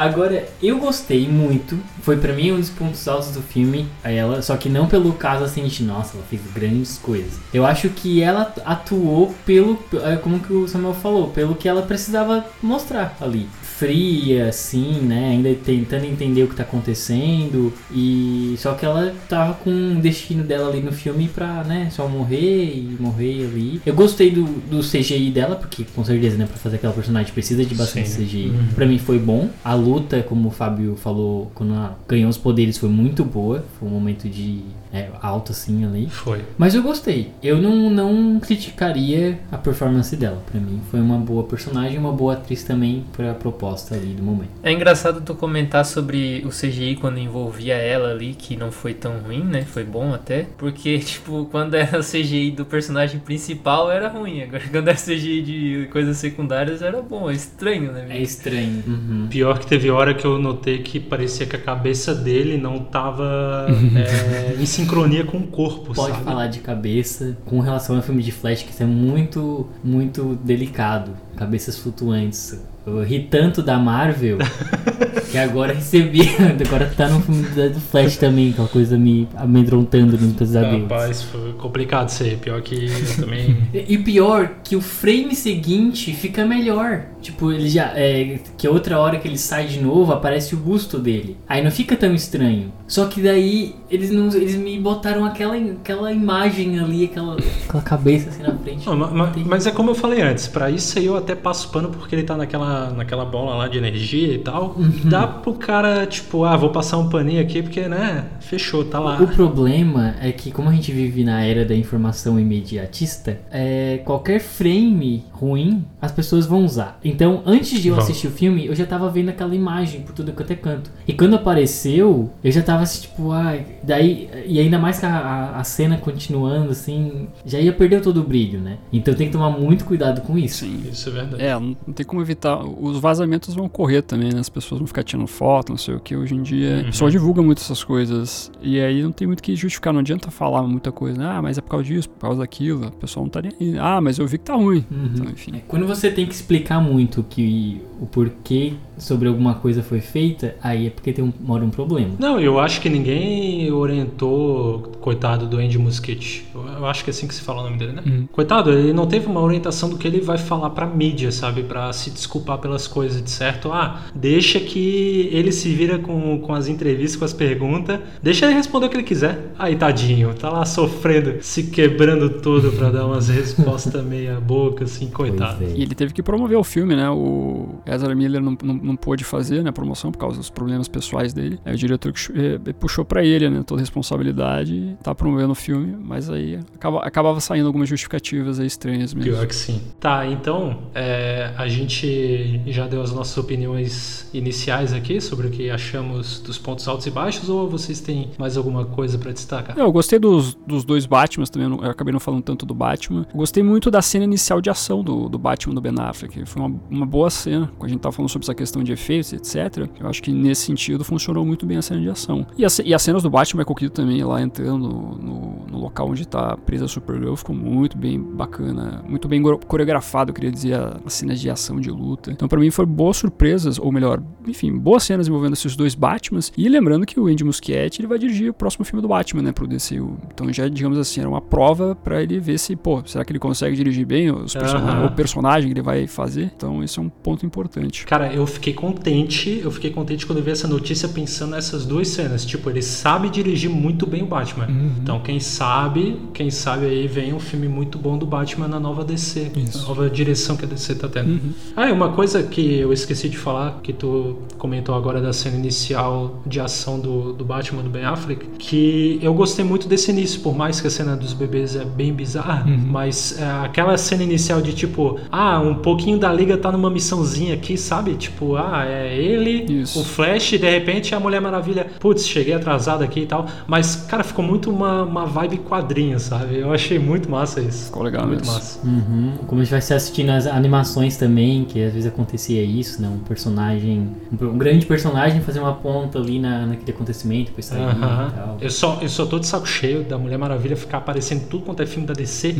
[0.00, 1.78] Agora, eu gostei muito.
[2.02, 3.86] Foi pra mim um dos pontos altos do filme.
[4.02, 7.34] a Ela, só que não pelo caso assim de nossa, ela fez grandes coisas.
[7.52, 11.82] Eu acho que ela atuou pelo, é, como que o Samuel falou, pelo que ela
[11.82, 13.46] precisava mostrar ali.
[13.80, 15.30] Fria, assim, né?
[15.30, 17.72] Ainda tentando entender o que tá acontecendo.
[17.90, 21.88] E só que ela tava com o destino dela ali no filme pra, né?
[21.90, 23.80] Só morrer e morrer ali.
[23.86, 26.44] Eu gostei do, do CGI dela, porque com certeza, né?
[26.44, 28.26] Pra fazer aquela personagem precisa de bastante Sim.
[28.26, 28.52] CGI.
[28.74, 29.48] Pra mim foi bom.
[29.64, 33.64] A luta, como o Fábio falou, quando ela ganhou os poderes foi muito boa.
[33.78, 34.60] Foi um momento de
[34.92, 36.08] é, alto assim ali.
[36.08, 36.44] Foi.
[36.58, 37.32] Mas eu gostei.
[37.42, 40.42] Eu não, não criticaria a performance dela.
[40.50, 44.50] Pra mim foi uma boa personagem, uma boa atriz também pra proposta ali do momento.
[44.62, 49.18] É engraçado tu comentar sobre o CGI quando envolvia ela ali, que não foi tão
[49.18, 49.62] ruim, né?
[49.62, 50.46] Foi bom até.
[50.58, 54.42] Porque, tipo, quando era o CGI do personagem principal era ruim.
[54.42, 57.30] Agora, quando era CGI de coisas secundárias era bom.
[57.30, 58.06] É estranho, né?
[58.10, 58.82] É estranho.
[58.86, 59.26] Uhum.
[59.30, 63.66] Pior que teve hora que eu notei que parecia que a cabeça dele não tava
[63.96, 66.24] é, em sincronia com o corpo, Pode sabe?
[66.24, 71.12] falar de cabeça com relação ao filme de Flash, que isso é muito, muito delicado.
[71.36, 72.60] Cabeças flutuantes.
[72.86, 74.38] Eu ri tanto da Marvel
[75.32, 76.22] E agora recebi,
[76.66, 80.82] agora tá no filme do Flash também, aquela coisa me amedrontando nos pesadelos.
[80.82, 82.36] Rapaz, foi complicado isso aí.
[82.36, 83.56] Pior que eu também.
[83.72, 87.04] E pior, que o frame seguinte fica melhor.
[87.20, 87.92] Tipo, ele já.
[87.94, 91.36] É, que outra hora que ele sai de novo, aparece o busto dele.
[91.48, 92.72] Aí não fica tão estranho.
[92.88, 94.28] Só que daí eles não.
[94.32, 97.36] Eles me botaram aquela, aquela imagem ali, aquela,
[97.68, 98.86] aquela cabeça assim na frente.
[98.86, 101.68] Não, ma- ma- mas é como eu falei antes, pra isso aí eu até passo
[101.70, 104.76] pano porque ele tá naquela, naquela bola lá de energia e tal.
[105.20, 109.20] Dá pro cara, tipo, ah, vou passar um paninho aqui porque, né, fechou, tá lá.
[109.20, 114.40] O problema é que, como a gente vive na era da informação imediatista, é, qualquer
[114.40, 116.98] frame ruim as pessoas vão usar.
[117.04, 118.04] Então, antes de eu Vão.
[118.04, 120.90] assistir o filme, eu já tava vendo aquela imagem por tudo quanto é canto.
[121.06, 123.66] E quando apareceu, eu já tava assim, tipo, ai.
[123.82, 128.20] Daí, e ainda mais que a, a- a cena continuando, assim, já ia perder todo
[128.20, 128.78] o brilho, né?
[128.92, 130.64] Então tem que tomar muito cuidado com isso.
[130.64, 130.82] Sim.
[130.90, 131.42] Isso é verdade.
[131.42, 132.58] É, não tem como evitar.
[132.64, 134.40] Os vazamentos vão ocorrer também, né?
[134.40, 136.16] As pessoas vão ficar tirando foto, não sei o que.
[136.16, 136.80] Hoje em dia, Uhum.
[136.80, 138.50] o pessoal divulga muito essas coisas.
[138.62, 139.92] E aí não tem muito que justificar.
[139.92, 141.18] Não adianta falar muita coisa.
[141.18, 141.26] né?
[141.28, 142.86] Ah, mas é por causa disso, por causa daquilo.
[142.86, 143.78] O pessoal não tá nem aí.
[143.78, 144.84] Ah, mas eu vi que tá ruim.
[144.90, 145.10] Uhum.
[145.14, 145.62] Então, enfim.
[145.68, 150.86] Quando você tem que explicar muito que o porquê sobre alguma coisa foi feita, aí
[150.86, 152.14] é porque tem um, mora um problema.
[152.18, 156.46] Não, eu acho que ninguém orientou, coitado do Andy Muschietti.
[156.54, 158.02] Eu, eu acho que é assim que se fala o nome dele, né?
[158.06, 158.28] Uhum.
[158.30, 161.62] Coitado, ele não teve uma orientação do que ele vai falar pra mídia, sabe?
[161.62, 163.72] Pra se desculpar pelas coisas, de certo?
[163.72, 167.98] Ah, deixa que ele se vira com, com as entrevistas, com as perguntas.
[168.22, 169.52] Deixa ele responder o que ele quiser.
[169.58, 175.08] Aí, tadinho, tá lá sofrendo, se quebrando todo pra dar umas respostas meia boca, assim,
[175.08, 175.64] coitado.
[175.64, 175.68] É.
[175.68, 177.08] E ele teve que promover o filme, né?
[177.10, 180.88] O Ezra Miller não, não, não pôde fazer né, a promoção por causa dos problemas
[180.88, 181.58] pessoais dele.
[181.64, 183.62] Aí o diretor que chu- eh, puxou pra ele, né?
[183.66, 188.60] Toda a responsabilidade e tá promovendo o filme, mas aí acaba, acabava saindo algumas justificativas
[188.60, 189.30] aí estranhas mesmo.
[189.32, 189.80] Pior que sim.
[189.98, 195.70] Tá, então é, a gente já deu as nossas opiniões iniciais aqui sobre o que
[195.70, 199.78] achamos dos pontos altos e baixos, ou vocês têm mais alguma coisa pra destacar?
[199.78, 203.26] Eu gostei dos, dos dois Batmans também, eu acabei não falando tanto do Batman.
[203.32, 206.44] Eu gostei muito da cena inicial de ação do, do Batman do Ben Affleck.
[206.46, 207.70] Foi uma, uma boa cena.
[207.78, 209.88] Quando a gente tava falando sobre essa questão de efeitos, etc.
[209.98, 212.46] Eu acho que nesse sentido funcionou muito bem a cena de ação.
[212.56, 216.08] E as, e as cenas do Batman Keaton também, lá entrando no, no, no local
[216.10, 219.02] onde tá presa a Supergirl, ficou muito bem bacana.
[219.08, 222.30] Muito bem coreografado, eu queria dizer, as cenas de ação, de luta.
[222.30, 226.52] Então, pra mim, foram boas surpresas, ou melhor, enfim, boas cenas envolvendo esses dois Batmans.
[226.56, 229.52] E lembrando que o Andy Muschietti ele vai dirigir o próximo filme do Batman, né,
[229.52, 230.16] pro DCU.
[230.32, 233.38] Então já, digamos assim, era uma prova pra ele ver se, pô, será que ele
[233.38, 235.06] consegue dirigir bem os person- Aham.
[235.06, 236.50] o personagem que ele vai fazer?
[236.56, 238.04] Então esse é um ponto importante.
[238.06, 242.08] Cara, eu fiquei contente, eu fiquei contente quando eu vi essa notícia pensando nessas duas
[242.08, 242.44] cenas.
[242.44, 244.66] Tipo, ele sabe dirigir muito bem o Batman.
[245.02, 249.04] Então, quem sabe, quem sabe aí vem um filme muito bom do Batman na nova
[249.04, 249.52] DC.
[249.56, 249.86] Isso.
[249.86, 251.40] Nova direção que a DC tá tendo.
[251.76, 255.56] Ah, e uma coisa que eu esqueci de falar, que tu comentou agora da cena
[255.56, 260.40] inicial de ação do, do Batman do Ben Affleck, que eu gostei muito desse início,
[260.40, 264.60] por mais que a cena dos bebês é bem bizarra, mas é, aquela cena inicial
[264.60, 268.14] de tipo, ah, um pouquinho da liga tá numa missãozinha aqui, sabe?
[268.14, 270.00] Tipo, ah, é ele, Isso.
[270.00, 273.96] o Flash, e de repente a Mulher Maravilha, putz, cheguei atrasado aqui e tal, mas,
[273.96, 276.58] cara, ficou muito uma, uma vibe quadrinho, sabe?
[276.58, 277.86] Eu achei muito massa isso.
[277.86, 278.54] Ficou legal muito mesmo.
[278.54, 278.80] massa.
[278.86, 279.32] Uhum.
[279.46, 283.08] Como a gente vai se assistindo as animações também, que às vezes acontecia isso, né?
[283.08, 284.08] Um personagem,
[284.40, 288.28] um, grande personagem fazer uma ponta ali na, naquele acontecimento, depois sair Aham.
[288.28, 288.58] e tal.
[288.60, 291.82] Eu só, eu só tô de saco cheio da Mulher Maravilha ficar aparecendo tudo quanto
[291.82, 292.54] é filme da DC.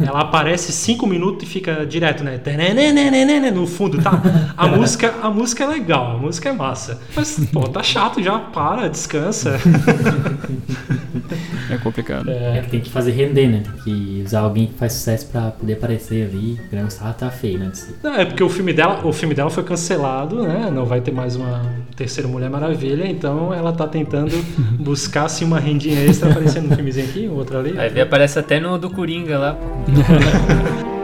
[0.00, 2.40] Ela aparece cinco minutos e fica direto, né?
[3.54, 4.22] No fundo, tá?
[4.56, 7.00] A música, a música é legal, a música é massa.
[7.14, 9.58] Mas, pô, tá chato já, para, descansa.
[11.70, 12.30] É complicado.
[12.30, 13.62] É que tem que fazer render, né?
[13.64, 16.58] Tem que usar alguém que faz sucesso pra poder aparecer ali.
[16.70, 17.70] Grão Sarra tá feio, né?
[18.02, 20.70] Não, é porque o filme dela, o filme dela foi cancelado, né?
[20.72, 21.62] Não vai ter mais uma
[21.96, 24.32] terceira Mulher Maravilha, então ela tá tentando
[24.80, 27.78] buscar assim uma rendinha extra aparecendo um filmezinho aqui, outro ali.
[27.78, 29.54] Aí aparece até no do Coringa lá.
[29.54, 30.88] pô.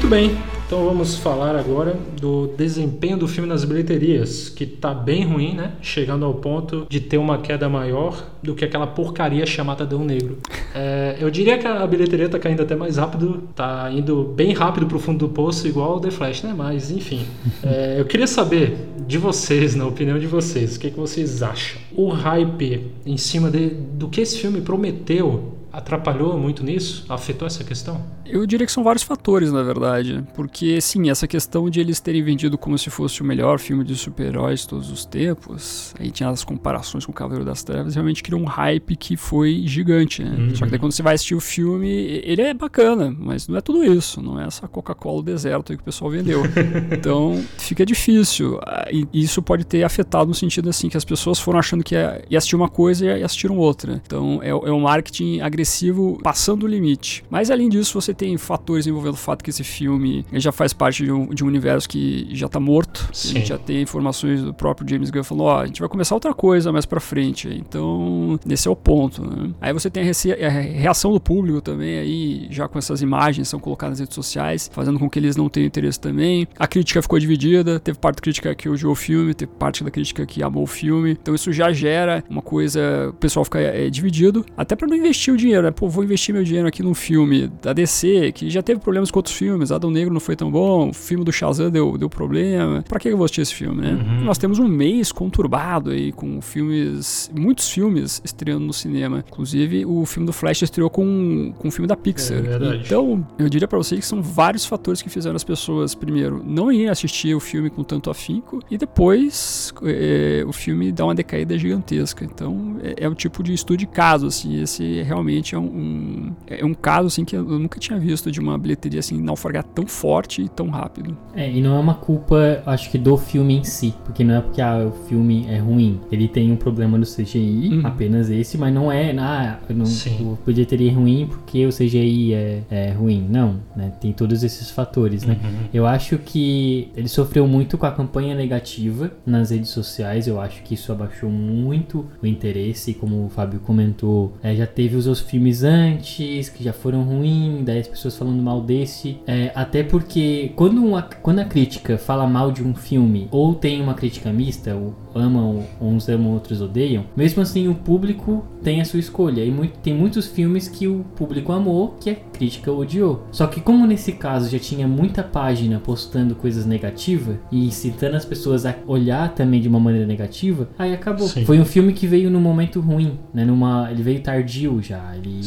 [0.00, 5.26] Muito bem, então vamos falar agora do desempenho do filme nas bilheterias, que tá bem
[5.26, 5.72] ruim, né?
[5.82, 10.38] Chegando ao ponto de ter uma queda maior do que aquela porcaria chamada Adão Negro.
[10.74, 14.86] É, eu diria que a bilheteria tá caindo até mais rápido, tá indo bem rápido
[14.86, 16.54] pro fundo do poço, igual o The Flash, né?
[16.56, 17.26] Mas enfim.
[17.62, 21.78] É, eu queria saber de vocês, na opinião de vocês, o que, que vocês acham?
[21.92, 27.04] O hype em cima de, do que esse filme prometeu atrapalhou muito nisso?
[27.08, 28.00] Afetou essa questão?
[28.32, 30.24] Eu diria que são vários fatores, na verdade.
[30.34, 33.94] Porque, sim, essa questão de eles terem vendido como se fosse o melhor filme de
[33.96, 38.22] super-heróis de todos os tempos, aí tinha as comparações com o Cavaleiro das Trevas, realmente
[38.22, 40.36] criou um hype que foi gigante, né?
[40.36, 40.54] Uhum.
[40.54, 41.88] Só que daí quando você vai assistir o filme,
[42.24, 44.22] ele é bacana, mas não é tudo isso.
[44.22, 46.42] Não é essa Coca-Cola do deserto aí que o pessoal vendeu.
[46.92, 48.58] então, fica difícil.
[48.66, 51.94] Ah, E isso pode ter afetado no sentido assim, que as pessoas foram achando que
[51.94, 54.00] ia, ia assistir uma coisa e assistiram outra.
[54.04, 57.24] Então, é, é um marketing agressivo passando o limite.
[57.30, 60.74] Mas, além disso, você tem fatores envolvendo o fato que esse filme ele já faz
[60.74, 63.08] parte de um, de um universo que já tá morto.
[63.10, 63.28] A Sim.
[63.30, 66.34] gente já tem informações do próprio James Gunn falando, ó, a gente vai começar outra
[66.34, 67.48] coisa mais pra frente.
[67.48, 69.54] Então, esse é o ponto, né?
[69.58, 73.58] Aí você tem a, a reação do público também aí, já com essas imagens são
[73.58, 76.46] colocadas nas redes sociais, fazendo com que eles não tenham interesse também.
[76.58, 79.90] A crítica ficou dividida, teve parte da crítica que odiou o filme, teve parte da
[79.90, 81.12] crítica que amou o filme.
[81.12, 85.32] Então isso já gera uma coisa, o pessoal fica é, dividido, até pra não investir
[85.32, 85.70] o dinheiro, né?
[85.70, 87.99] Pô, vou investir meu dinheiro aqui num filme da DC,
[88.34, 91.24] que já teve problemas com outros filmes, Adão Negro não foi tão bom, o filme
[91.24, 92.82] do Shazam deu, deu problema.
[92.88, 93.92] Pra que eu vou assistir esse filme, né?
[93.92, 94.24] Uhum.
[94.24, 99.24] Nós temos um mês conturbado aí, com filmes, muitos filmes estreando no cinema.
[99.28, 102.38] Inclusive, o filme do Flash estreou com, com o filme da Pixar.
[102.38, 102.82] É verdade.
[102.84, 106.70] Então, eu diria pra vocês que são vários fatores que fizeram as pessoas, primeiro, não
[106.72, 111.56] irem assistir o filme com tanto afinco, e depois é, o filme dá uma decaída
[111.58, 112.24] gigantesca.
[112.24, 114.60] Então, é, é o tipo de estudo de caso, assim.
[114.60, 118.40] Esse realmente é um, um- é um caso, assim, que eu nunca tinha visto de
[118.40, 121.16] uma bilheteria, assim, naufragar tão forte e tão rápido.
[121.34, 124.40] É, e não é uma culpa, acho que do filme em si, porque não é
[124.40, 126.00] porque ah, o filme é ruim.
[126.10, 127.86] Ele tem um problema no CGI, Uhum.
[127.86, 130.36] apenas esse, mas não é, ah, eu não, Sim.
[130.46, 133.26] bilheteria é ruim porque o CGI é, é ruim.
[133.28, 133.92] Não, né?
[134.00, 135.36] Tem todos esses fatores, né?
[135.42, 135.50] Uhum.
[135.72, 140.26] Eu acho que ele sofreu muito com a campanha negativa nas redes sociais.
[140.26, 142.94] Eu acho que isso abaixou muito o interesse.
[142.94, 147.64] Como o Fábio comentou, é, já teve os outros filmes antes que já foram ruins,
[147.64, 149.18] daí as pessoas falando mal desse.
[149.26, 153.80] É, até porque quando, uma, quando a crítica fala mal de um filme ou tem
[153.80, 154.74] uma crítica mista,
[155.14, 159.44] amam, uns amam, outros odeiam, mesmo assim o público tem a sua escolha.
[159.44, 163.24] E muito- tem muitos filmes que o público amou que a crítica odiou.
[163.32, 168.24] Só que como nesse caso já tinha muita página postando coisas negativas e incitando as
[168.24, 171.26] pessoas a olhar também de uma maneira negativa, aí acabou.
[171.26, 171.44] Sim.
[171.44, 173.44] Foi um filme que veio num momento ruim, né?
[173.44, 175.40] Numa, ele veio tardio já, ele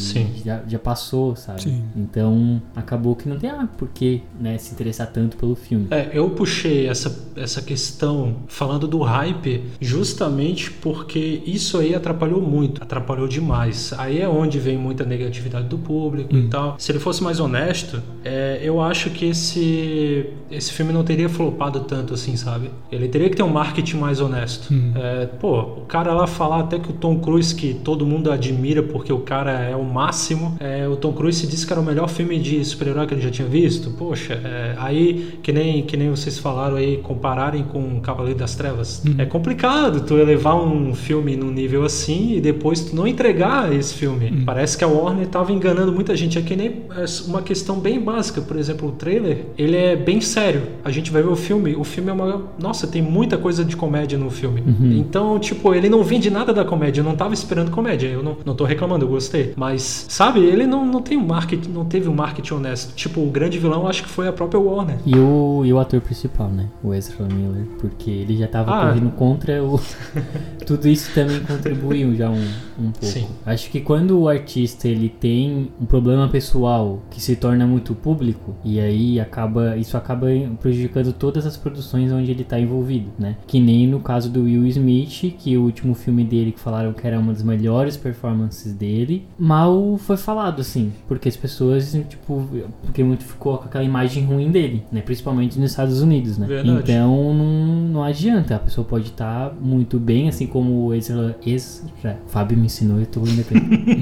[0.44, 1.62] já, já passou, sabe?
[1.62, 1.82] Sim.
[1.96, 5.86] Então acabou que não tem ah, por que né, se interessar tanto pelo filme.
[5.90, 12.82] É, eu puxei essa, essa questão falando do hype justamente porque isso aí atrapalhou muito,
[12.82, 13.92] atrapalhou demais.
[13.98, 16.76] Aí é onde vem muita negatividade do público e tal.
[16.78, 21.80] Se ele fosse mais honesto, é, eu acho que esse, esse filme não teria flopado
[21.80, 22.70] tanto assim, sabe?
[22.90, 24.72] Ele teria que ter um marketing mais honesto.
[24.96, 28.82] É, pô, o cara lá falar até que o Tom Cruise, que todo mundo admira
[28.82, 32.08] porque o cara é o máximo, é, o Tom Cruise disse que era o melhor
[32.08, 33.90] filme de super-herói que ele já tinha visto.
[33.90, 39.02] Poxa, é, aí que nem, que nem vocês falaram aí, compararem com Cavaleiro das Trevas.
[39.18, 43.92] É complicado tu elevar um filme num nível assim e depois tu não entregar esse
[43.92, 44.42] filme.
[44.44, 46.38] Parece que a Warner tava enganando muita gente.
[46.38, 48.40] É que nem é, uma questão bem básica.
[48.40, 50.62] Por exemplo, o trailer, ele é bem sério.
[50.82, 52.42] A gente vai ver o filme, o filme é uma.
[52.58, 54.62] Nossa, tem muita coisa de comédia no filme.
[54.98, 57.00] Então, tipo, ele não vende nada da comédia.
[57.02, 58.08] Eu não tava esperando comédia.
[58.08, 59.52] Eu não, não tô reclamando, eu gostei.
[59.56, 62.94] Mas, sabe, ele não, não tem um marketing, não teve um marketing honesto.
[62.94, 64.96] Tipo, o grande vilão acho que foi a própria Warner.
[65.04, 66.66] E o, e o ator principal, né?
[66.82, 68.88] O Ezra Miller, porque ele já tava Ah.
[68.88, 69.80] correndo contra o.
[70.66, 72.48] Tudo isso também contribuiu já um,
[72.78, 73.06] um pouco.
[73.06, 73.26] Sim.
[73.44, 78.54] Acho que quando o artista ele tem um problema pessoal que se torna muito público,
[78.64, 79.76] e aí acaba.
[79.76, 80.26] Isso acaba
[80.60, 83.36] prejudicando todas as produções onde ele tá envolvido, né?
[83.46, 87.06] Que nem no caso do Will Smith, que o último filme dele que falaram que
[87.06, 92.46] era uma das melhores performances dele, mal foi falado, assim, porque as pessoas, tipo,
[92.82, 95.00] porque muito ficou com aquela imagem ruim dele, né?
[95.00, 96.46] Principalmente nos Estados Unidos, né?
[96.46, 96.80] Verdade.
[96.82, 102.16] Então não, não adianta, a pessoa pode estar muito bem, assim como o Ezra, Ezra
[102.28, 103.54] Fábio me ensinou, eu tô indo aqui.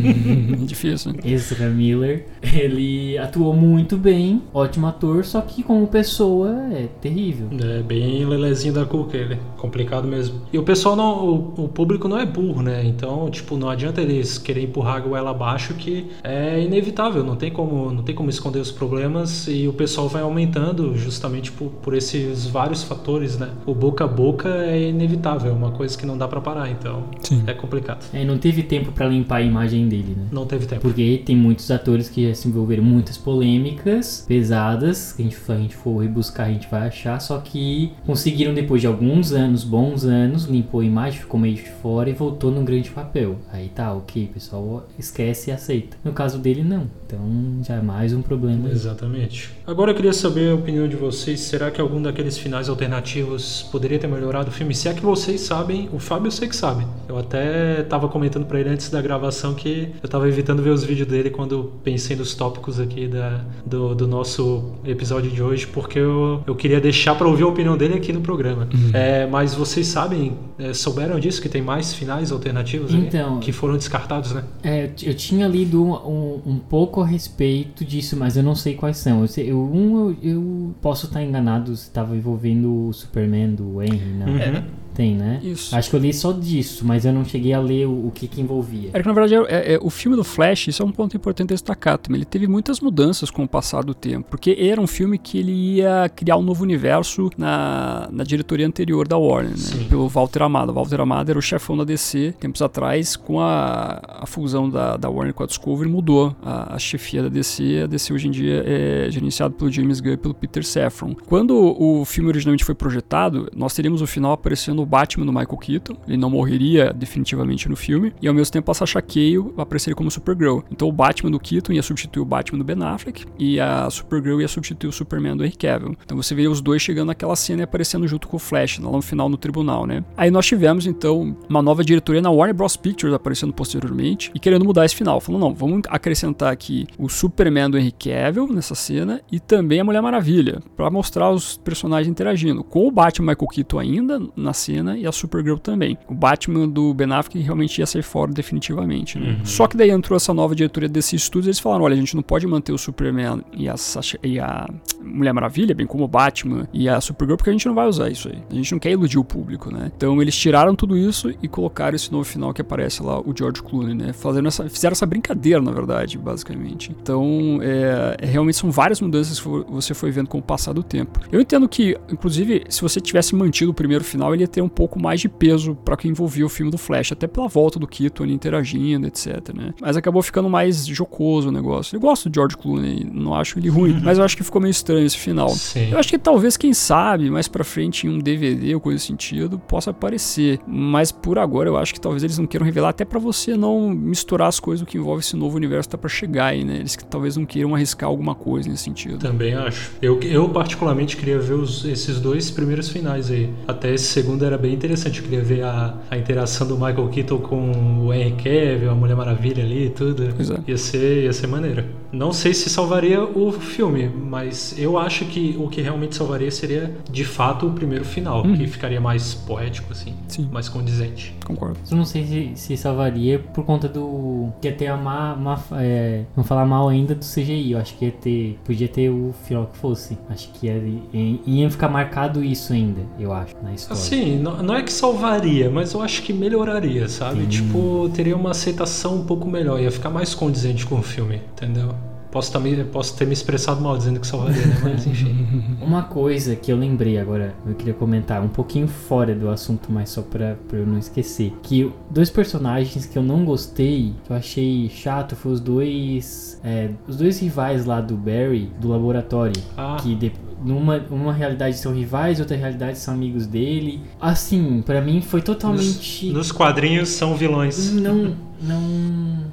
[0.67, 1.21] Difícil, né?
[1.25, 7.49] Ezra Miller, ele atuou muito bem, ótimo ator, só que como pessoa é terrível.
[7.59, 9.39] É bem lelezinho da cuca ele.
[9.63, 10.41] Complicado mesmo.
[10.53, 11.25] E o pessoal não.
[11.25, 12.85] O, o público não é burro, né?
[12.85, 17.23] Então, tipo, não adianta eles querem empurrar a goela abaixo que é inevitável.
[17.23, 21.53] Não tem como, não tem como esconder os problemas e o pessoal vai aumentando justamente
[21.53, 23.51] por, por esses vários fatores, né?
[23.65, 27.05] O boca a boca é inevitável, é uma coisa que não dá pra parar, então
[27.21, 27.45] Sim.
[27.47, 28.05] é complicado.
[28.13, 30.27] É, não teve tempo pra limpar a imagem dele, né?
[30.33, 30.83] Não teve tempo.
[30.83, 35.53] Porque tem muitos atores que já se envolveram muitas polêmicas pesadas, que a gente, se
[35.53, 39.52] a gente for buscar a gente vai achar, só que conseguiram depois de alguns anos,
[39.63, 43.37] bons anos, limpou a imagem, ficou meio de fora e voltou num grande papel.
[43.53, 45.97] Aí tá, ok, pessoal, esquece e aceita.
[46.05, 46.89] No caso dele, não.
[47.07, 47.21] Então
[47.63, 48.71] já é mais um problema.
[48.71, 49.51] Exatamente.
[49.67, 51.41] Agora eu queria saber a opinião de vocês.
[51.41, 54.75] Será que algum daqueles finais alternativos poderia ter melhorado o filme?
[54.75, 56.87] Se é que vocês sabem, o Fábio eu sei que sabe.
[57.09, 60.85] Eu até tava comentando para ele antes da gravação que eu tava evitando ver os
[60.85, 65.99] vídeos dele quando pensei nos tópicos aqui da, do, do nosso episódio de hoje, porque
[65.99, 68.69] eu, eu queria deixar para ouvir a opinião dele aqui no programa.
[68.73, 68.91] Uhum.
[68.95, 73.01] É, mas vocês sabem, é, souberam disso que tem mais finais alternativos aí?
[73.01, 74.45] Então- que foram descartados, né?
[74.63, 78.75] É, eu, tinha lido um, um- um pouco a respeito disso, mas eu não sei
[78.75, 79.23] quais são.
[79.23, 83.83] Eu, sei- eu- um eu, eu posso estar enganado se estava envolvendo o Superman do
[83.83, 84.27] Henry, não.
[84.29, 84.63] Uhum.
[84.95, 85.41] Tem, né?
[85.43, 85.75] Isso.
[85.75, 88.27] Acho que eu li só disso, mas eu não cheguei a ler o, o que
[88.27, 88.91] que envolvia.
[88.93, 91.53] É que na verdade é, é- o filme do Flash, isso é um ponto importante
[91.53, 92.19] a destacar também.
[92.19, 95.53] Ele teve muitas mudanças com o passar do tempo, porque era um filme que ele
[95.53, 99.87] ia criar um novo universo na, na diretoria anterior da Warner, né?
[99.89, 100.73] Pelo Walter Amado.
[100.73, 105.09] Walter Amado era o chefão da DC tempos atrás, com a, a fusão da, da
[105.09, 107.83] Warner com a Discovery, mudou a, a chefia da DC.
[107.85, 111.15] A DC hoje em dia é gerenciado pelo James Gunn e pelo Peter Safran.
[111.27, 115.59] Quando o filme originalmente foi projetado, nós teríamos o final aparecendo o Batman do Michael
[115.59, 115.97] Keaton.
[116.07, 118.13] Ele não morreria definitivamente no filme.
[118.21, 120.61] E ao mesmo tempo a Sasha Cale apareceria como Supergirl.
[120.71, 123.25] Então o Batman do Keaton ia substituir o Batman do Ben Affleck.
[123.39, 125.97] E a Supergirl ia substituir o Superman do Henry Cavill.
[126.05, 128.91] Então você veria os dois chegando naquela cena e aparecendo junto com o Flash, lá
[128.91, 130.05] no final no tribunal, né?
[130.17, 132.77] Aí nós tivemos então uma nova diretoria na Warner Bros.
[132.77, 135.21] Pictures aparecendo posteriormente e querendo mudar esse final.
[135.21, 139.85] Falando, não, vamos acrescentar aqui o Superman do Henry Cavill nessa cena e também a
[139.85, 142.65] Mulher Maravilha, para mostrar os personagens interagindo.
[142.65, 145.99] Com o Batman Michael Keaton ainda na cena e a Supergirl também.
[146.09, 149.41] O Batman do Ben Affleck realmente ia sair fora definitivamente, né?
[149.45, 152.15] Só que daí entrou essa nova diretoria desse estúdio e eles falaram, olha, a gente
[152.15, 154.69] não pode manter o Superman e a, Sasha- e a
[155.01, 158.09] Mulher Maravilha, bem como o Batman e a Supergirl, porque a gente não vai usar
[158.11, 158.39] isso aí.
[158.51, 159.91] A gente não quer iludir o público, né?
[159.97, 163.63] Então eles tiraram tudo isso e colocaram esse novo final que aparece lá, o George
[163.63, 164.13] Clooney, né?
[164.13, 166.95] Fazendo essa, fizeram essa brincadeira, na verdade, basicamente.
[167.03, 170.73] Então, é, é, realmente são várias mudanças que vo- você foi vendo com o passar
[170.73, 171.21] do tempo.
[171.31, 174.69] Eu entendo que, inclusive, se você tivesse mantido o primeiro final, ele ia ter um
[174.69, 177.87] pouco mais de peso para que envolvia o filme do Flash, até pela volta do
[177.87, 179.73] Keaton interagindo, etc, né?
[179.81, 181.97] Mas acabou ficando mais jocoso o negócio.
[181.97, 184.71] Eu gosto do George Clooney, não acho ele ruim, mas eu acho que ficou meio
[184.71, 185.49] estranho esse final.
[185.51, 185.91] Sim.
[185.91, 189.07] Eu acho que talvez, quem sabe, mais pra frente em um DVD ou coisa desse
[189.07, 190.59] sentido, possa aparecer.
[190.67, 193.91] Mas por agora eu acho que talvez eles não queiram revelar, até pra você não
[193.91, 196.77] misturar as coisas do que envolve esse novo universo que tá pra chegar aí, né?
[196.77, 199.19] Eles que talvez não queiram arriscar alguma coisa nesse sentido.
[199.19, 199.93] Também acho.
[200.01, 203.51] Eu, eu particularmente queria ver os- esses dois primeiros finais aí.
[203.67, 205.19] Até esse segundo era bem interessante.
[205.19, 209.17] Eu queria ver a, a interação do Michael Keaton com o Henry Cavill, a Mulher
[209.17, 210.33] Maravilha ali e tudo.
[210.35, 210.59] Pois é.
[210.67, 211.85] Ia ser, ia ser maneiro.
[212.13, 216.95] Não sei se salvaria o filme, mas eu acho que o que realmente salvaria seria,
[217.11, 218.43] de fato, o primeiro final.
[218.43, 220.15] Que ficaria mais poético, assim.
[220.29, 220.49] Sim.
[220.53, 221.35] Mais condizente.
[221.45, 221.79] Concordo.
[221.91, 224.51] Eu não sei se, se salvaria por conta do.
[224.61, 225.35] que ia ter a má.
[225.35, 227.73] má é, não falar mal ainda do CGI.
[227.73, 228.59] Eu acho que ia ter.
[228.65, 230.19] Podia ter o final que fosse.
[230.29, 230.77] Acho que ia,
[231.13, 234.01] ia, ia ficar marcado isso ainda, eu acho, na história.
[234.01, 237.47] Assim, não, não é que salvaria, mas eu acho que melhoraria, sabe?
[237.47, 241.95] Tipo, teria uma aceitação um pouco melhor, ia ficar mais condizente com o filme, entendeu?
[242.31, 244.81] Posso, me- posso ter me expressado mal dizendo que salvaria, né?
[244.83, 245.37] Mas enfim.
[245.83, 250.09] Uma coisa que eu lembrei agora, eu queria comentar, um pouquinho fora do assunto, mas
[250.09, 251.53] só pra, pra eu não esquecer.
[251.63, 256.59] Que dois personagens que eu não gostei, que eu achei chato, foi os dois.
[256.65, 259.61] é, os dois rivais lá do Barry, do laboratório.
[259.77, 260.33] Ah, Que de,
[260.65, 264.01] numa, uma realidade são rivais, outra realidade são amigos dele.
[264.21, 266.27] Assim, pra mim foi totalmente.
[266.31, 267.93] nos quadrinhos são vilões.
[267.95, 268.81] Não, não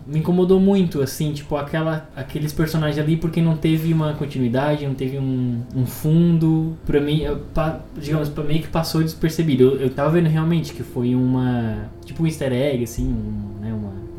[0.08, 4.94] me incomodou muito, assim, tipo, aquela, aqueles personagens ali, porque não teve uma continuidade, não
[4.96, 6.76] teve um, um fundo.
[6.86, 9.64] Pra mim, eu, pa- digamos, pra meio que passou despercebido.
[9.64, 11.90] Eu, eu tava vendo realmente que foi uma.
[12.06, 13.69] Tipo um easter egg, assim, um, né,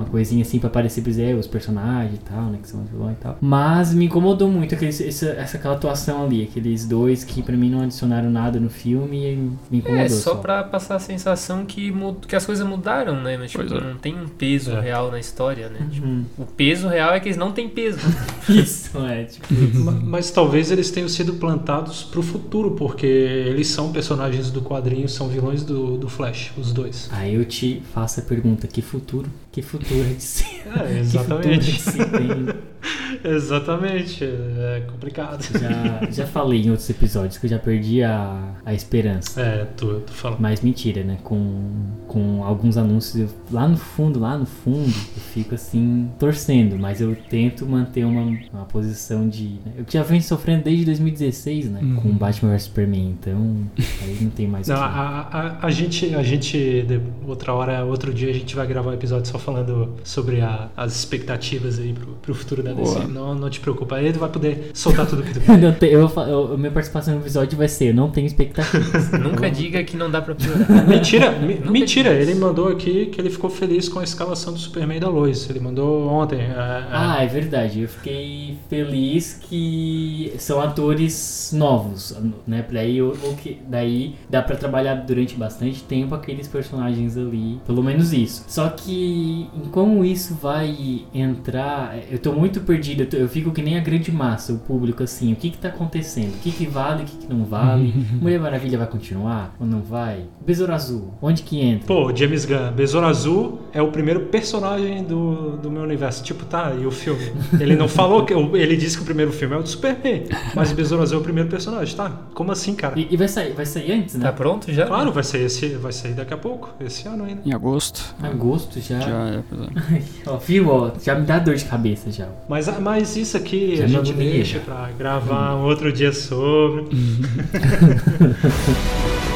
[0.00, 2.82] uma, coisinha assim pra parecer pra dizer, é, os personagens e tal, né, que são
[2.82, 3.38] os vilões e tal.
[3.40, 7.70] Mas me incomodou muito aqueles, essa, essa aquela atuação ali, aqueles dois que pra mim
[7.70, 9.36] não adicionaram nada no filme e
[9.70, 10.04] me incomodou.
[10.04, 13.36] É, só pra passar a sensação que, mud- que as coisas mudaram, né?
[13.36, 13.80] Mas tipo, é.
[13.80, 14.80] não tem um peso É.
[14.80, 15.86] real na história, né?
[15.90, 16.24] Tipo, Uhum.
[16.38, 17.98] o peso real é que eles não têm peso.
[18.48, 19.84] Isso, é, tipo isso.
[19.84, 25.08] Ma- Mas talvez eles tenham sido plantados pro futuro, porque eles são personagens do quadrinho,
[25.08, 27.08] são vilões do, do Flash, os dois.
[27.12, 29.28] Aí eu te faço a pergunta, que futuro?
[29.52, 30.44] Que futuro é de si?
[30.44, 31.80] É, Que futuro de exatamente.
[31.80, 32.70] si tem?
[33.28, 35.42] Exatamente, é complicado.
[35.58, 39.40] Já, já falei em outros episódios que eu já perdi a, a esperança.
[39.40, 40.36] É, tu, tu fala.
[40.38, 41.18] Mas mentira, né?
[41.22, 41.60] Com,
[42.06, 46.78] com alguns anúncios, eu- lá no fundo, lá no fundo, eu fico assim, torcendo.
[46.78, 49.44] Mas eu tento manter uma, uma posição de.
[49.64, 51.80] né, Eu já venho sofrendo desde 2016, né?
[51.82, 51.96] Uhum.
[51.96, 53.10] Com Batman vs Superman.
[53.20, 53.56] Então,
[54.02, 55.28] aí não tem mais Não, que- a,
[55.60, 58.94] a, a gente, a gente de- outra hora, outro dia a gente vai gravar um
[58.94, 62.94] episódio só falando sobre a- as expectativas aí pro, pro futuro da DC.
[62.94, 63.09] Boa.
[63.10, 65.58] Não, não te preocupa, tu vai poder soltar tudo que tu quer.
[65.58, 69.10] Não tem- eu, eu- minha participação no episódio vai ser: eu não tenho expectativas.
[69.18, 70.60] Nunca diga que não dá pra piorar.
[70.88, 72.10] Mentira, Nunca mentira.
[72.14, 75.48] Ele mandou aqui que ele ficou feliz com a escalação do Superman e da Lois.
[75.50, 76.40] Ele mandou ontem.
[76.40, 76.84] é, é.
[76.90, 77.80] Ah, é verdade.
[77.82, 82.64] Eu fiquei feliz que são atores novos, né?
[82.70, 87.60] Daí, eu- o que, daí dá pra trabalhar durante bastante tempo aqueles personagens ali.
[87.66, 88.44] Pelo menos isso.
[88.48, 92.99] Só que em como isso vai entrar, eu tô muito perdido.
[93.12, 95.32] Eu, fico que nem a grande massa, o público assim.
[95.32, 96.34] O que que tá acontecendo?
[96.34, 97.92] O que que vale, o que que não vale?
[98.20, 100.24] Mulher Maravilha vai continuar ou não vai?
[100.44, 101.86] Besouro Azul, onde que entra?
[101.86, 106.22] Pô, James Gunn, Besouro Azul é o primeiro personagem do, do meu universo.
[106.22, 107.32] Tipo, tá, e o filme?
[107.58, 108.32] Ele não falou que.
[108.32, 110.24] Ele disse que o primeiro filme é o do Superman,
[110.54, 112.10] mas Besouro Azul é o primeiro personagem, tá?
[112.34, 112.98] Como assim, cara?
[112.98, 114.24] E, e vai sair, vai sair antes, né?
[114.24, 114.86] Tá pronto já?
[114.86, 117.42] Claro, vai sair, esse, vai sair daqui a pouco, esse ano ainda.
[117.44, 118.14] Em agosto.
[118.22, 119.00] Agosto já.
[119.00, 120.02] Já é, pois é.
[120.30, 120.68] Ó, viu?
[120.68, 122.28] Ó, já me dá dor de cabeça já.
[122.48, 126.84] Mas, mas isso aqui Já a gente deixa pra gravar um outro dia sobre.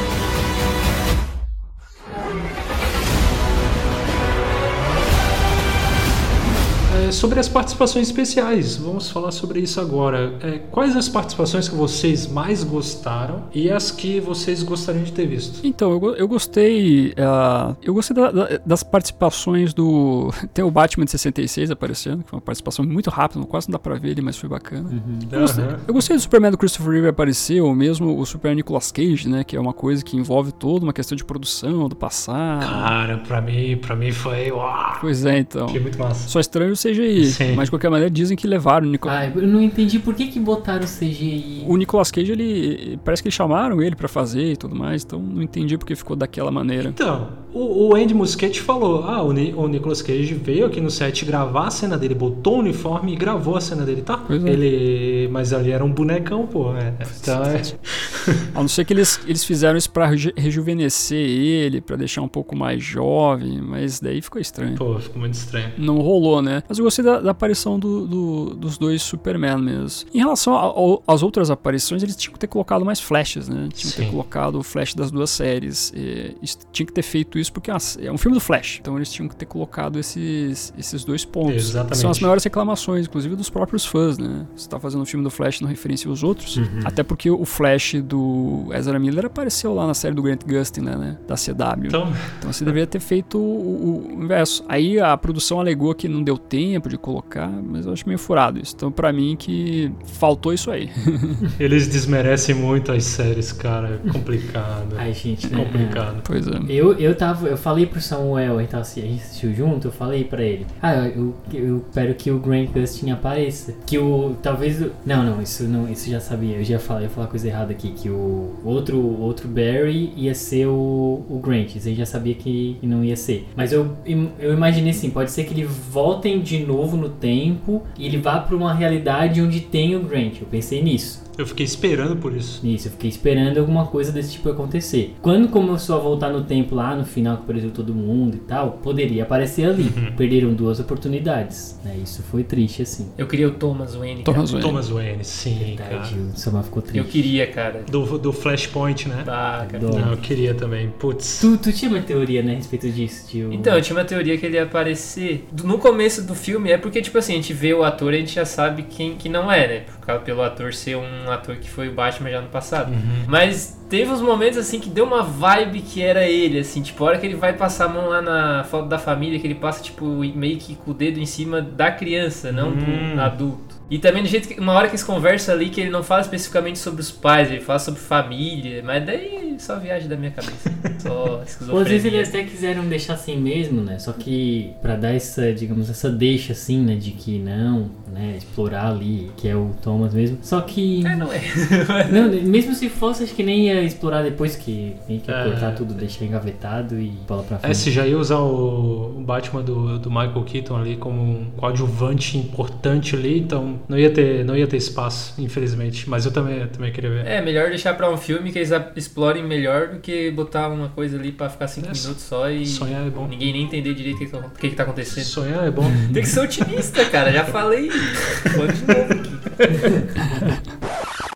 [7.07, 10.33] É, sobre as participações especiais, vamos falar sobre isso agora.
[10.41, 15.25] É, quais as participações que vocês mais gostaram e as que vocês gostariam de ter
[15.27, 15.59] visto?
[15.65, 17.13] Então, eu, eu gostei.
[17.17, 20.31] ah, eu gostei da- da- das participações do.
[20.53, 23.79] Tem o Batman de 66 aparecendo, que foi uma participação muito rápida, quase não dá
[23.79, 24.89] pra ver ele, mas foi bacana.
[25.31, 25.79] Eu gostei, Aham.
[25.87, 29.43] eu gostei do Superman do Christopher Reeve aparecer, ou mesmo o Superman Nicolas Cage, né?
[29.43, 32.65] Que é uma coisa que envolve toda uma questão de produção, do passado.
[32.65, 34.51] Cara, pra mim, pra mim foi.
[34.51, 35.65] Uau, Pois é, então.
[35.65, 36.27] achei muito massa.
[36.29, 36.75] Só estranho o
[37.05, 37.55] CGI, Sim.
[37.55, 40.27] mas de qualquer maneira dizem que levaram o, Nico- Ah, eu não entendi por que
[40.27, 41.63] que botaram CGI.
[41.67, 45.19] o Nicolas Cage, ele parece que eles chamaram ele pra fazer e tudo mais, então
[45.19, 46.89] não entendi porque ficou daquela maneira.
[46.89, 50.89] Então, o, o Andy Muschietti falou: ah, o, Ni- o Nicolas Cage veio aqui no
[50.91, 54.17] set gravar a cena dele, botou o uniforme e gravou a cena dele, tá?
[54.17, 54.49] Pois é.
[54.49, 55.27] Ele.
[55.31, 56.73] Mas ali era um bonecão, pô.
[56.75, 56.93] É.
[57.21, 57.61] Então é.
[58.55, 62.27] A não ser que eles, eles fizeram isso pra reju- rejuvenescer ele, pra deixar um
[62.27, 64.75] pouco mais jovem, mas daí ficou estranho.
[64.75, 65.71] Pô, ficou muito estranho.
[65.77, 66.63] Não rolou, né?
[66.67, 70.09] Mas eu gostei da, da aparição do- do- dos dois Superman mesmo.
[70.13, 73.67] Em relação ao- às outras aparições, eles tinham que ter colocado mais flashes, né?
[73.73, 75.91] Tinham que ter colocado o flash das duas séries.
[75.95, 76.35] E,
[76.71, 78.77] tinha que ter feito isso porque é é um filme do Flash.
[78.81, 81.55] Então eles tinham que ter colocado esses, esses dois pontos.
[81.55, 81.97] Exatamente.
[81.97, 84.45] São as maiores reclamações, inclusive dos próprios fãs, né?
[84.55, 86.55] Você tá fazendo um filme do Flash não referencia os outros.
[86.57, 86.79] Uhum.
[86.85, 90.95] Até porque o Flash do Ezra Miller apareceu lá na série do Grant Gustin, né?
[90.95, 91.17] né?
[91.27, 91.87] Da CW.
[91.87, 94.63] Então, Então você deveria ter feito o, o inverso.
[94.69, 98.59] Aí a produção alegou que não deu tempo de colocar, mas eu acho meio furado
[98.59, 98.73] isso.
[98.75, 100.89] Então pra mim que faltou isso aí.
[101.59, 103.99] eles desmerecem muito as séries, cara.
[104.05, 104.95] É complicado.
[104.97, 105.47] Ai, gente.
[105.49, 106.21] complicado.
[106.25, 106.51] pois é.
[106.69, 109.87] Eu, eu tava, eu falei pro Samuel, a gente, tava, assi- a gente assistiu junto,
[109.87, 113.73] eu falei pra ele, ah, eu, eu espero que o Grant Gustin apareça.
[113.85, 117.09] Que o, talvez, o- não, não, isso não, isso já sabia, eu já falei, eu
[117.09, 121.75] ia falar coisa errada aqui, que o outro, outro Barry ia ser o, o Grant,
[121.75, 123.47] isso aí já sabia que, que não ia ser.
[123.55, 127.83] Mas eu, im- eu imaginei assim, pode ser que ele voltem de novo no tempo
[127.97, 131.24] e ele vá pra uma realidade onde tem o Grant, eu pensei nisso.
[131.37, 132.65] Eu fiquei esperando por isso.
[132.65, 135.15] Isso, eu fiquei esperando alguma coisa desse tipo acontecer.
[135.21, 138.79] Quando começou a voltar no tempo lá no final que apareceu todo mundo e tal,
[138.83, 139.83] poderia aparecer ali.
[139.83, 140.13] Uhum.
[140.15, 141.79] Perderam duas oportunidades.
[141.83, 141.97] Né?
[142.03, 143.09] Isso foi triste, assim.
[143.17, 144.23] Eu queria o Thomas Wayne.
[144.23, 144.35] cara.
[144.35, 144.67] Thomas Wayne.
[144.67, 146.21] Thomas Wayne, sim, Verdade, cara.
[146.33, 146.97] o Samuel ficou triste.
[146.99, 147.83] Eu queria, cara.
[147.89, 149.23] Do, do Flashpoint, né?
[149.27, 149.83] Ah, cara.
[149.83, 150.89] Não, eu queria também.
[150.99, 151.39] Putz.
[151.41, 153.51] Tu, tu tinha uma teoria, né, a respeito disso, tio?
[153.51, 157.01] Então, eu tinha uma teoria que ele ia aparecer no começo do filme, é porque,
[157.01, 159.51] tipo assim, a gente vê o ator e a gente já sabe quem que não
[159.51, 159.83] é, né?
[160.05, 162.93] Causa pelo ator ser um ator que foi o Batman já no passado.
[163.27, 167.07] Mas teve uns momentos, assim, que deu uma vibe que era ele, assim, tipo, a
[167.07, 169.81] hora que ele vai passar a mão lá na foto da família, que ele passa,
[169.81, 173.15] tipo, meio que com o dedo em cima da criança, não Hum.
[173.15, 173.75] do adulto.
[173.89, 176.21] E também do jeito que, uma hora que eles conversam ali, que ele não fala
[176.21, 180.71] especificamente sobre os pais, ele fala sobre família, mas daí só viagem da minha cabeça.
[180.99, 181.41] Só
[181.71, 182.21] Ou às vezes eles esquizofrenia.
[182.21, 183.97] até quiseram deixar assim mesmo, né?
[183.99, 186.95] Só que pra dar essa, digamos, essa deixa assim, né?
[186.95, 188.35] De que não, né?
[188.37, 190.37] Explorar ali, que é o Thomas mesmo.
[190.41, 191.05] Só que.
[191.05, 191.41] É, não é.
[192.11, 195.43] Não, mesmo se fosse, acho que nem ia explorar depois que tem que É.
[195.45, 197.77] cortar tudo, deixar engavetado e bola pra É, frente.
[197.77, 203.15] se já ia usar o Batman do, do Michael Keaton ali como um coadjuvante importante
[203.15, 206.09] ali, então não ia ter, não ia ter espaço, infelizmente.
[206.09, 207.25] Mas eu também, eu também queria ver.
[207.25, 211.17] É, melhor deixar pra um filme que eles explorem melhor do que botar uma coisa
[211.17, 213.27] ali pra ficar 5 É, minutos só e Sonhar é bom.
[213.27, 215.23] ninguém nem entender direito o que, que, tá- que que tá acontecendo.
[215.25, 215.89] Sonhar é bom.
[216.13, 217.31] Tem que ser otimista, cara.
[217.31, 217.89] Já falei.
[218.55, 220.85] Vou de novo aqui.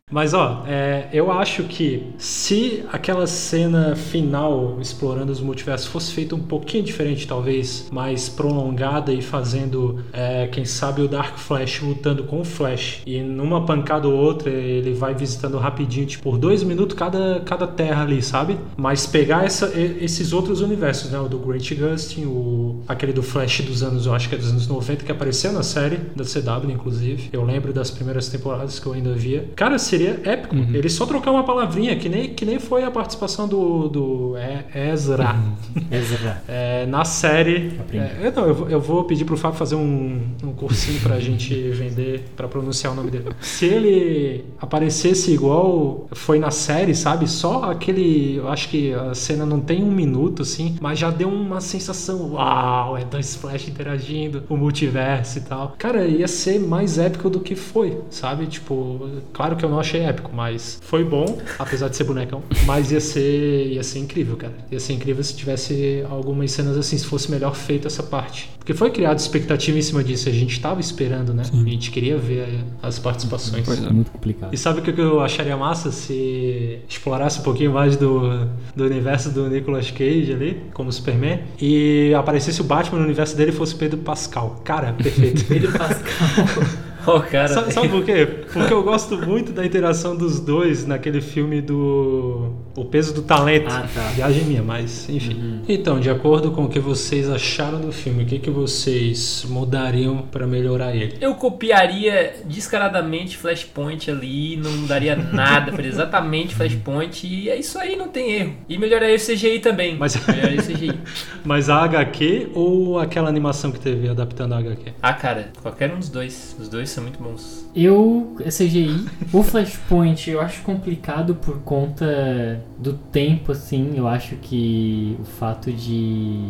[0.10, 6.36] Mas ó, é, eu acho que se aquela cena final explorando os multiversos fosse feita
[6.36, 12.24] um pouquinho diferente, talvez mais prolongada e fazendo, é, quem sabe, o Dark Flash lutando
[12.24, 16.64] com o Flash e numa pancada ou outra ele vai visitando rapidinho, tipo, por dois
[16.64, 18.58] minutos cada, cada terra ali, sabe?
[18.76, 21.20] Mas pegar essa, esses outros universos, né?
[21.20, 24.50] O do Grant Gustin, o, aquele do Flash dos anos, eu acho que é dos
[24.50, 27.30] anos 90, que apareceu na série da CW, inclusive.
[27.32, 29.50] Eu lembro das primeiras temporadas que eu ainda via.
[29.56, 30.56] Cara, seria épico.
[30.56, 34.90] Ele só trocar uma palavrinha, que nem, que nem foi a participação do, do E-
[34.92, 35.36] Ezra.
[35.92, 36.42] Ezra.
[36.48, 37.80] É, na série.
[37.94, 41.20] É, eu, não, eu, vou- eu vou pedir pro Fábio fazer um, um cursinho pra
[41.20, 43.26] gente vender, pra pronunciar o nome dele.
[43.42, 47.28] Se ele aparecesse igual foi na série, sabe?
[47.28, 48.36] Só aquele.
[48.38, 52.34] Eu acho que a cena não tem um minuto, assim, mas já deu uma sensação.
[52.34, 55.76] Uau, é dois Flash interagindo, o multiverso e tal.
[55.78, 58.46] Cara, ia ser mais épico do que foi, sabe?
[58.48, 62.44] Tipo, claro que eu não achei épico, mas foi bom, apesar de ser bonecão.
[62.66, 64.54] Mas ia ser, ia ser incrível, cara.
[64.72, 68.50] Ia ser incrível se tivesse algumas cenas assim, se fosse melhor feito essa parte.
[68.60, 71.44] Porque foi criada expectativa em cima disso, a gente tava esperando, né?
[71.52, 73.66] A gente queria ver as participações.
[73.66, 73.90] Pois é.
[73.90, 74.54] Muito complicado.
[74.54, 79.32] E sabe o que eu acharia massa se explorasse um pouquinho mais do, do universo
[79.32, 83.74] do Nicolas Cage ali, como Superman, e aparecesse o Batman no universo dele e fosse
[83.74, 84.62] Pedro Pascal.
[84.64, 85.46] Cara, perfeito.
[85.50, 86.89] Pedro Pascal.
[87.16, 87.48] Ó, cara.
[87.48, 88.26] Sabe, sabe por quê?
[88.54, 93.68] Porque eu gosto muito da interação dos dois naquele filme do O Peso do Talento.
[93.70, 94.02] Ah, tá.
[94.16, 95.62] Viagem minha, mas enfim.
[95.68, 100.18] Então, de acordo com o que vocês acharam do filme, o que, que vocês mudariam
[100.32, 101.16] pra melhorar ele?
[101.22, 107.96] Eu copiaria descaradamente Flashpoint ali, não mudaria nada, faria exatamente Flashpoint e é isso aí,
[107.96, 108.54] não tem erro.
[108.68, 109.98] E melhoraria o CGI também.
[109.98, 111.00] Mas- Melhoraria o CGI.
[111.44, 114.92] Mas a HQ ou aquela animação que teve adaptando a HQ?
[115.02, 116.56] Ah, cara, qualquer um dos dois.
[116.60, 117.68] Os dois são muito bons.
[117.76, 123.94] Eu, CGI, o Flashpoint eu acho complicado por conta do tempo, assim.
[123.96, 126.50] Eu acho que o fato de.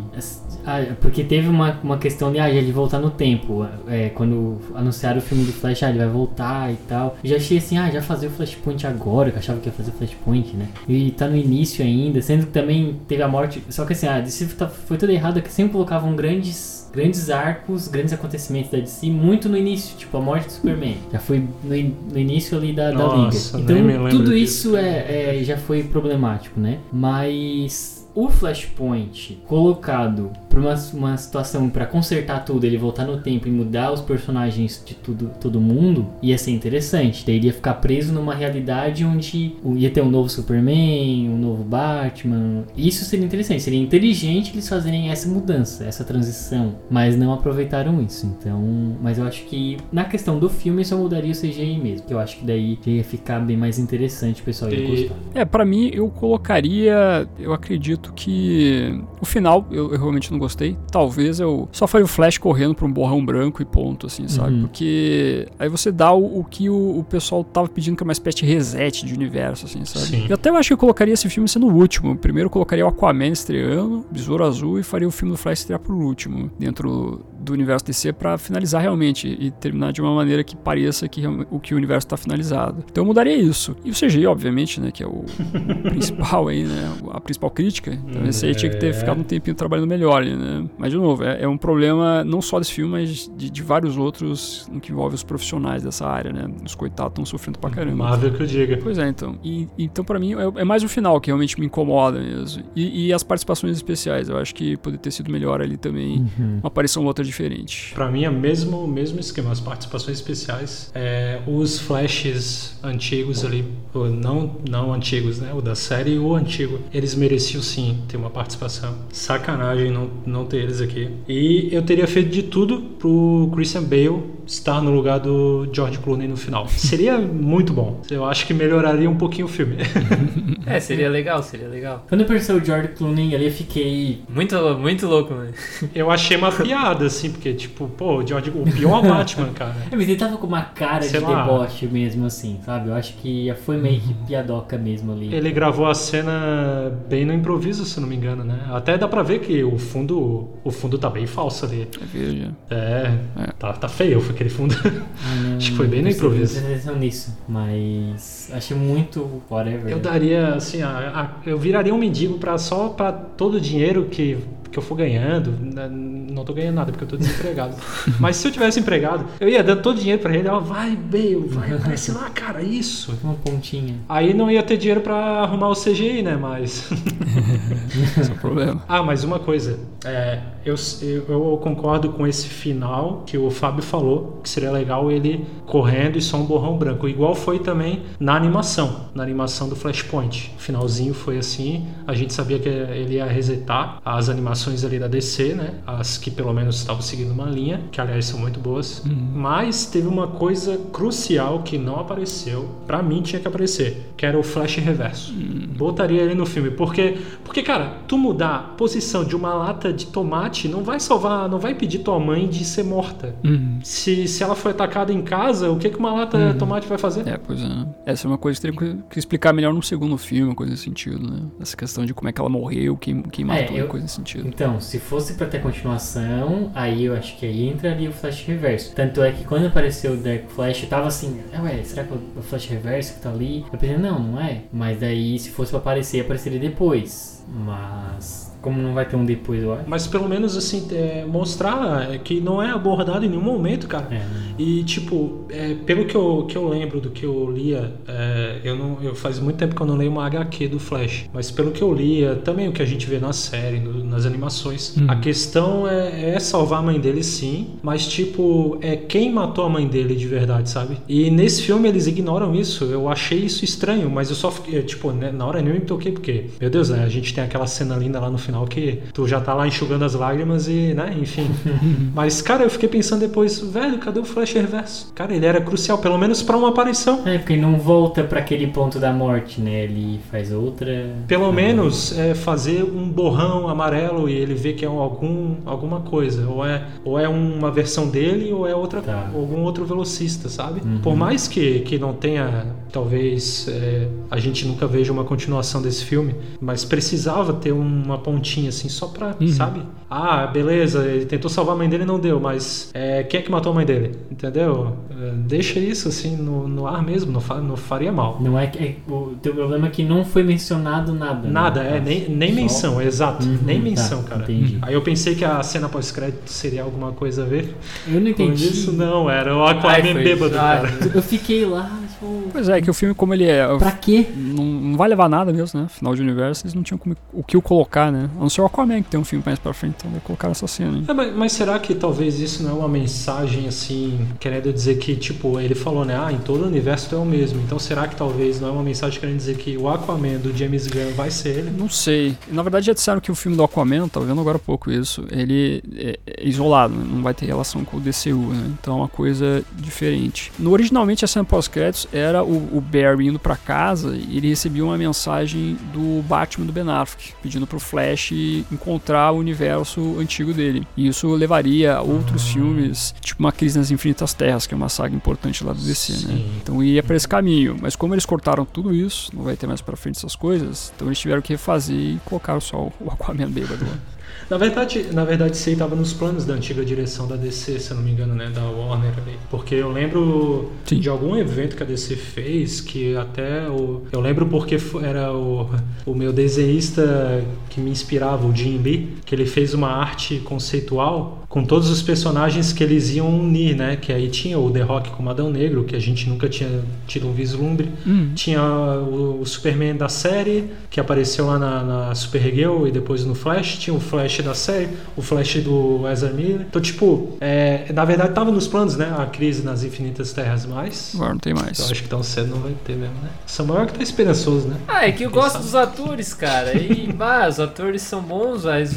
[0.66, 3.66] Ah, porque teve uma, uma questão de, ah, de voltar no tempo.
[3.88, 7.18] É, quando anunciaram o filme do Flash, ah, ele vai voltar e tal.
[7.24, 9.74] Eu já achei assim, ah, já fazer o Flashpoint agora, que eu achava que ia
[9.74, 10.68] fazer o Flashpoint, né?
[10.88, 13.62] E tá no início ainda, sendo que também teve a morte.
[13.70, 17.88] Só que assim, ah, DC tá- foi tudo errado, que sempre colocavam grandes grandes arcos,
[17.88, 20.96] grandes acontecimentos da DC muito no início, tipo a morte do Superman.
[21.12, 23.74] Já foi no, in- no início ali da, da Nossa, Liga.
[23.74, 24.70] Então tudo disso.
[24.70, 26.80] isso é, é- já foi problemático, né?
[26.92, 33.48] Mas o Flashpoint colocado pra uma, uma situação pra consertar tudo, ele voltar no tempo
[33.48, 37.24] e mudar os personagens de tudo, todo mundo, ia ser interessante.
[37.26, 41.64] Daí ele ia ficar preso numa realidade onde ia ter um novo Superman, um novo
[41.64, 42.64] Batman.
[42.76, 48.26] Isso seria interessante, seria inteligente eles fazerem essa mudança, essa transição, mas não aproveitaram isso.
[48.26, 48.60] Então,
[49.02, 52.20] mas eu acho que na questão do filme só mudaria o CGI mesmo, que eu
[52.20, 55.16] acho que daí ia ficar bem mais interessante, o pessoal ia E- gostar.
[55.36, 57.28] É, pra mim, eu colocaria.
[57.38, 59.00] Eu acredito que.
[59.22, 60.78] O final, eu, eu realmente não gostei.
[60.92, 64.56] Talvez eu só faria o Flash correndo pra um borrão branco e ponto, assim, sabe?
[64.56, 64.62] Uhum.
[64.62, 68.14] Porque aí você dá o, o que o, o pessoal tava pedindo, que é uma
[68.14, 70.06] espécie de reset de universo, assim, sabe?
[70.06, 70.26] Sim.
[70.28, 72.16] Eu até acho que eu colocaria esse filme sendo o último.
[72.18, 75.80] Primeiro eu colocaria o Aquaman estreando, Besouro Azul, e faria o filme do Flash estrear
[75.80, 80.56] por último, dentro do universo DC, pra finalizar realmente e terminar de uma maneira que
[80.56, 82.84] pareça que o que o universo tá finalizado.
[82.92, 83.76] Então eu mudaria isso.
[83.84, 87.92] E o CGI, obviamente, né, que é o, o principal aí, né, a principal crítica.
[88.08, 88.94] Então esse aí tinha que ter É.
[88.94, 90.66] ficado um tempinho trabalhando melhor, né?
[90.78, 93.98] Mas de novo, é, é um problema não só desse filme, mas de, de vários
[93.98, 96.50] outros no que envolve os profissionais dessa área, né?
[96.66, 97.96] Os coitados estão sofrendo pra caramba.
[98.06, 98.78] Marvel que eu diga.
[98.82, 99.38] Pois é, então.
[99.44, 102.64] E, então, pra mim, é, é mais o final que realmente me incomoda mesmo.
[102.76, 104.30] E, e as participações especiais.
[104.30, 106.20] Eu acho que poderia ter sido melhor ali também.
[106.40, 106.58] Uhum.
[106.60, 107.92] Uma aparição ou outra diferente.
[107.94, 114.10] Pra mim é mesmo mesmo esquema, as participações especiais, é, os flashes antigos ali, ou
[114.10, 118.30] não não antigos, né, o da série e o antigo, eles mereciam sim ter uma
[118.30, 118.96] participação.
[119.12, 121.10] Sacanagem não não ter eles aqui.
[121.28, 126.28] E eu teria feito de tudo pro Christian Bale estar no lugar do George Clooney
[126.28, 126.68] no final.
[126.76, 128.02] Seria muito bom.
[128.10, 129.78] Eu acho que melhoraria um pouquinho o filme.
[130.66, 132.06] É, seria legal, seria legal.
[132.08, 134.22] Quando eu percebi o George Clooney ali, eu fiquei.
[134.30, 135.52] Muito, muito louco, né?
[135.96, 139.76] Eu achei uma piada, assim, porque, tipo, pô, o George, o pior Batman, cara.
[139.92, 141.44] É, mas ele tava com uma cara Sei de lá.
[141.44, 142.90] deboche mesmo, assim, sabe?
[142.90, 145.34] Eu acho que foi meio que piadoca mesmo ali.
[145.34, 148.60] Ele gravou a cena bem no improviso, se não me engano, né?
[148.72, 151.88] Até dá pra ver que o fundo, o fundo tá bem falso ali.
[152.02, 152.52] É veja.
[152.70, 153.48] É, É.
[153.58, 154.76] Tá, tá feio aquele fundo.
[154.86, 156.60] Ah, não, Acho que foi bem no improviso.
[156.60, 159.92] atenção nisso, mas achei muito whatever.
[159.92, 161.12] Eu daria, assim, a-
[161.44, 164.38] a- eu viraria um mendigo pra, só pra todo o dinheiro que,
[164.72, 165.52] que eu for ganhando.
[165.52, 167.76] Né, Não tô ganhando nada porque eu tô desempregado.
[168.20, 170.48] Mas se eu tivesse empregado, eu ia dando todo o dinheiro pra ele.
[170.48, 173.18] Ó, vai, Bale, vai, aparece lá, cara, isso.
[173.24, 173.96] Uma pontinha.
[174.08, 176.36] Aí não ia ter dinheiro pra arrumar o CGI, né?
[176.36, 176.90] Mas.
[178.20, 178.84] Esse é o problema.
[178.88, 183.82] Ah, mas uma coisa, é, eu, eu, eu concordo com esse final que o Fábio
[183.82, 188.36] falou, que seria legal ele correndo e só um borrão branco, igual foi também na
[188.36, 190.54] animação, na animação do Flashpoint.
[190.58, 195.08] O finalzinho foi assim, a gente sabia que ele ia resetar as animações ali da
[195.08, 195.76] DC, né?
[195.86, 199.04] As que pelo menos estavam seguindo uma linha, que aliás são muito boas.
[199.34, 204.38] Mas teve uma coisa crucial que não apareceu, pra mim tinha que aparecer, que era
[204.38, 205.34] o Flash reverso.
[205.78, 210.08] Botaria ele no filme, porque porque cara, tu mudar a posição de uma lata de
[210.08, 213.36] tomate não vai salvar, não vai impedir tua mãe de ser morta.
[213.44, 213.80] Uhum.
[213.84, 216.98] Se, se ela foi atacada em casa, o que que uma lata de tomate vai
[216.98, 217.28] fazer?
[217.28, 217.86] É, pois é.
[218.06, 220.84] Essa é uma coisa que teria que- explicar melhor no segundo filme, uma coisa nesse
[220.84, 221.40] sentido, né?
[221.60, 224.49] Essa questão de como é que ela morreu, quem, quem matou, eu- coisa nesse sentido.
[224.50, 228.96] Então, se fosse pra ter continuação, aí eu acho que aí entraria o Flash Reverso.
[228.96, 232.14] Tanto é que quando apareceu o Dark Flash, eu tava assim, ah, ué, será que
[232.14, 233.64] é o Flash Reverso que tá ali?
[233.72, 234.64] Eu pensei, não, não é.
[234.74, 237.39] Mas daí, se fosse pra aparecer, apareceria depois.
[237.52, 239.84] Mas, como não vai ter um depois, eu acho.
[239.88, 244.08] Mas pelo menos assim, é, mostrar que não é abordado em nenhum momento, cara.
[244.12, 244.22] É,
[244.62, 248.76] E tipo, é, pelo que eu, que eu lembro do que eu lia, é, eu
[248.76, 251.72] não, eu faz muito tempo que eu não leio uma HQ do Flash, mas pelo
[251.72, 255.06] que eu lia, também o que a gente vê na série, no- nas animações, Uhum.
[255.10, 259.70] a questão é, é salvar a mãe dele sim, mas tipo, é quem matou a
[259.70, 260.98] mãe dele de verdade, sabe?
[261.08, 265.12] E nesse filme eles ignoram isso, eu achei isso estranho, mas eu só fiquei, tipo,
[265.12, 267.68] né, na hora eu nem me toquei, porque, meu Deus, né, a gente tem aquela
[267.68, 271.16] cena linda lá no final que tu já tá lá enxugando as lágrimas e, né,
[271.20, 271.48] enfim.
[272.14, 275.12] mas, cara, eu fiquei pensando depois, velho, cadê o Flash Reverso?
[275.14, 277.22] Cara, ele era crucial, pelo menos pra uma aparição.
[277.26, 279.84] É, porque não volta pra aquele ponto da morte, né?
[279.84, 281.10] Ele faz outra.
[281.28, 285.56] Pelo Ah, menos é, fazer um borrão amarelo e ele vê que é um- algum,
[285.66, 286.48] alguma coisa.
[286.48, 289.30] Ou é, ou é uma versão dele ou é outra, Tá.
[289.34, 290.82] algum outro velocista, sabe?
[290.84, 291.00] Uhum.
[291.02, 296.04] Por mais que, que não tenha, talvez é, a gente nunca veja uma continuação desse
[296.06, 296.84] filme, mas
[297.30, 299.48] precisava ter uma pontinha assim só pra, Uhum.
[299.48, 299.82] sabe?
[300.10, 303.44] Ah, beleza, ele tentou salvar a mãe dele e não deu, mas é, quem é
[303.44, 304.18] que matou a mãe dele?
[304.32, 304.96] Entendeu?
[305.12, 308.40] É, deixa isso assim no, no ar mesmo, não, fa- não faria mal.
[308.42, 308.84] Não é que.
[308.84, 311.42] é- o teu problema é que não foi mencionado nada.
[311.48, 311.52] né?
[311.54, 314.42] Nada, é, nem, nem Só- menção, exato, Uhum, nem tá, menção, cara.
[314.44, 314.80] entendi.
[314.82, 317.76] Aí eu pensei que a cena pós-crédito seria alguma coisa a ver
[318.08, 318.66] Eu não com entendi.
[318.68, 321.12] isso, não, era o Ai, Aquaman foi- bêbado, ai, cara.
[321.14, 321.88] Eu fiquei lá,
[322.20, 322.50] tipo.
[322.52, 323.66] Pois é, que o filme, como ele é.
[323.78, 324.26] Pra quê?
[324.36, 325.88] Não, não vai levar nada mesmo, né?
[325.90, 328.30] Final de universo, eles não tinham como- o que o colocar, né?
[328.38, 330.50] A não ser o Aquaman, que tem um filme mais pra frente, então vai colocar
[330.50, 330.98] essa cena.
[330.98, 331.06] hein?
[331.08, 335.16] É, mas, mas será que talvez isso não é uma mensagem assim, querendo dizer que,
[335.16, 336.18] tipo, ele falou, né?
[336.20, 337.62] Ah, em todo o universo tu é o mesmo.
[337.62, 340.88] Então será que talvez não é uma mensagem querendo dizer que o Aquaman do James
[340.88, 341.72] Gunn vai ser ele?
[341.72, 342.36] Não sei.
[342.50, 345.26] Na verdade, já disseram que o filme do Aquaman, tava vendo agora há pouco isso,
[345.32, 347.06] ele é, é isolado, né?
[347.10, 348.72] não vai ter relação com o DCU, né?
[348.80, 350.52] Então é uma coisa diferente.
[350.60, 354.84] No, originalmente, a cena pós-créditos era o, o Barry indo pra casa e ele recebia
[354.84, 358.32] uma mensagem do Batman do Ben Affleck, pedindo pro Flash
[358.72, 360.88] encontrar o universo antigo dele.
[360.96, 364.90] E isso levaria a outros filmes, tipo uma Crise nas Infinitas Terras, que é uma
[364.90, 366.18] saga importante lá do DC, né?
[366.20, 366.52] Sim.
[366.62, 367.78] Então ia pra esse caminho.
[367.82, 371.08] Mas como eles cortaram tudo isso, não vai ter mais pra frente essas coisas, então
[371.08, 373.98] eles tiveram que refazer e colocaram só o Aquaman bêbado lá.
[374.50, 377.92] Na verdade, na verdade, isso aí tava nos planos da antiga direção da DC, se
[377.92, 378.52] eu não me engano, né?
[378.54, 379.38] Da Warner ali.
[379.50, 381.00] Porque eu lembro Sim.
[381.00, 384.04] de algum evento que a DC fez que até o.
[384.12, 385.70] Eu lembro porque era o,
[386.06, 391.39] o meu desenhista que me inspirava, o Jim Lee, que ele fez uma arte conceitual
[391.50, 393.96] com todos os personagens que eles iam unir, né?
[393.96, 396.70] Que aí tinha o The Rock como Adão Negro, que a gente nunca tinha
[397.08, 397.92] tido um vislumbre.
[398.06, 398.32] Hum.
[398.36, 403.34] Tinha o, o Superman da série, que apareceu lá na, na Supergirl e depois no
[403.34, 403.78] Flash.
[403.80, 406.62] Tinha o Flash da série, o Flash do Ezra Miller.
[406.70, 409.12] Então, tipo, é, na verdade tava nos planos, né?
[409.18, 411.14] A crise nas Infinitas Terras Mais.
[411.16, 411.80] Agora não tem Eu mais.
[411.80, 413.30] acho que tão cedo não vai ter mesmo, né?
[413.48, 414.78] Samuel que tá esperançoso, né?
[414.88, 415.64] Ah, é que eu Quem gosto sabe?
[415.66, 416.78] dos atores, cara.
[416.78, 418.96] E, bah, os atores são bons, mas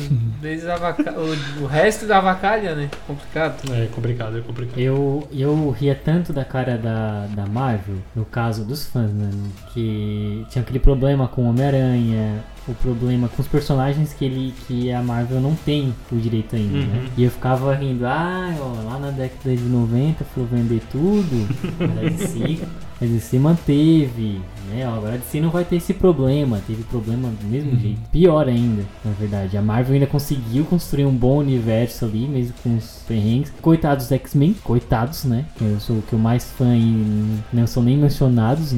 [0.70, 1.14] avaca...
[1.18, 2.90] o, o resto da avacalha, né?
[3.06, 3.72] Complicado.
[3.72, 4.78] É complicado, é complicado.
[4.78, 9.30] Eu, eu ria tanto da cara da, da Marvel, no caso dos fãs, né?
[9.72, 14.92] Que tinha aquele problema com o Homem-Aranha, o problema com os personagens que ele que
[14.92, 16.98] a Marvel não tem o direito ainda, né?
[16.98, 17.08] Uhum.
[17.16, 21.48] E eu ficava rindo, ah, ó, lá na década de 90 foi vender tudo,
[21.80, 22.60] a DC,
[23.04, 24.84] a DC manteve, né?
[24.86, 28.00] Agora a DC não vai ter esse problema, teve problema do mesmo jeito.
[28.10, 29.56] Pior ainda, na verdade.
[29.56, 33.52] A Marvel ainda conseguiu construir um bom universo ali, mesmo com os perrengues.
[33.60, 35.44] Coitados dos X-Men, coitados, né?
[35.60, 38.72] Eu sou o que eu mais fã e não são nem mencionados,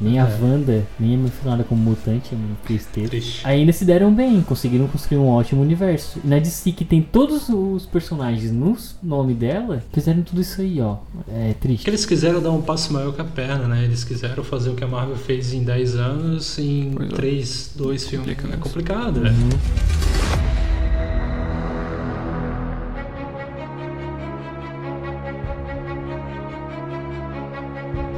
[0.00, 0.38] nem a É.
[0.42, 3.08] Wanda, nem é mencionada como mutante, é uma tristeza.
[3.08, 3.46] Triste.
[3.46, 6.20] Ainda se deram bem, conseguiram construir um ótimo universo.
[6.24, 10.80] E na DC, que tem todos os personagens no nome dela, fizeram tudo isso aí,
[10.80, 10.96] ó.
[11.28, 11.78] É triste.
[11.78, 13.84] Porque eles quiseram dar um passo maior que a perna, né?
[13.84, 17.14] Eles quiseram fazer o que a Marvel fez em 10 anos em Pois é.
[17.14, 18.36] 3, 2 filmes.
[18.36, 19.30] Complica É complicado, né?
[19.30, 20.11] Uhum.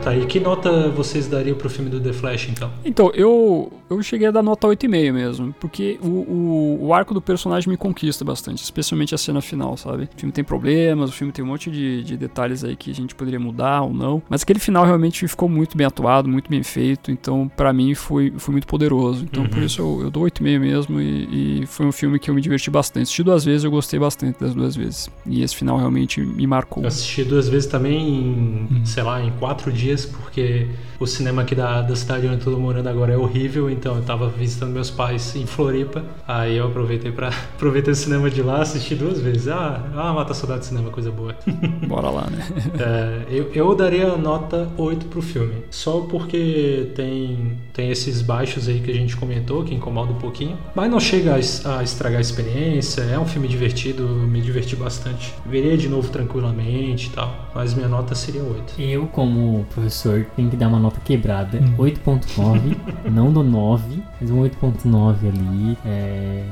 [0.04, 2.70] Tá, e que nota vocês dariam pro filme do The Flash, então?
[2.84, 7.22] Então, eu, eu cheguei a dar nota 8,5 mesmo, porque o, o, o arco do
[7.22, 10.04] personagem me conquista bastante, especialmente a cena final, sabe?
[10.14, 12.94] O filme tem problemas, o filme tem um monte de, de detalhes aí que a
[12.94, 16.62] gente poderia mudar ou não, mas aquele final realmente ficou muito bem atuado, muito bem
[16.62, 19.24] feito, então pra mim foi, foi muito poderoso.
[19.24, 19.64] Então por Uhum.
[19.64, 22.70] isso eu, eu dou 8,5 mesmo e, e foi um filme que eu me diverti
[22.70, 23.04] bastante.
[23.04, 25.08] Assisti duas vezes, eu gostei bastante das duas vezes.
[25.24, 26.82] E esse final realmente me marcou.
[26.82, 30.68] Eu assisti duas vezes também em, sei lá, em quatro dias, porque
[30.98, 34.02] o cinema aqui da, da cidade onde eu tô morando agora é horrível, então eu
[34.02, 38.62] tava visitando meus pais em Floripa, aí eu aproveitei para aproveitei o cinema de lá,
[38.62, 39.48] assisti duas vezes.
[39.48, 41.36] Ah, ah mata a saudade do cinema, coisa boa.
[41.86, 42.38] Bora lá, né?
[42.78, 45.64] É, eu, eu daria nota 8 pro filme.
[45.70, 50.58] Só porque tem, tem esses baixos aí que a gente comentou, que incomoda um pouquinho.
[50.74, 53.02] Mas não chega a, a estragar a experiência.
[53.02, 55.34] É um filme divertido, eu me diverti bastante.
[55.46, 57.50] Veria de novo tranquilamente e tal.
[57.54, 58.80] Mas minha nota seria 8.
[58.80, 61.58] Eu, como professor, tenho que dar uma nota quebrada.
[61.78, 62.76] 8.9,
[63.10, 65.78] não do 9, mas um 8.9 ali.
[65.84, 66.44] É...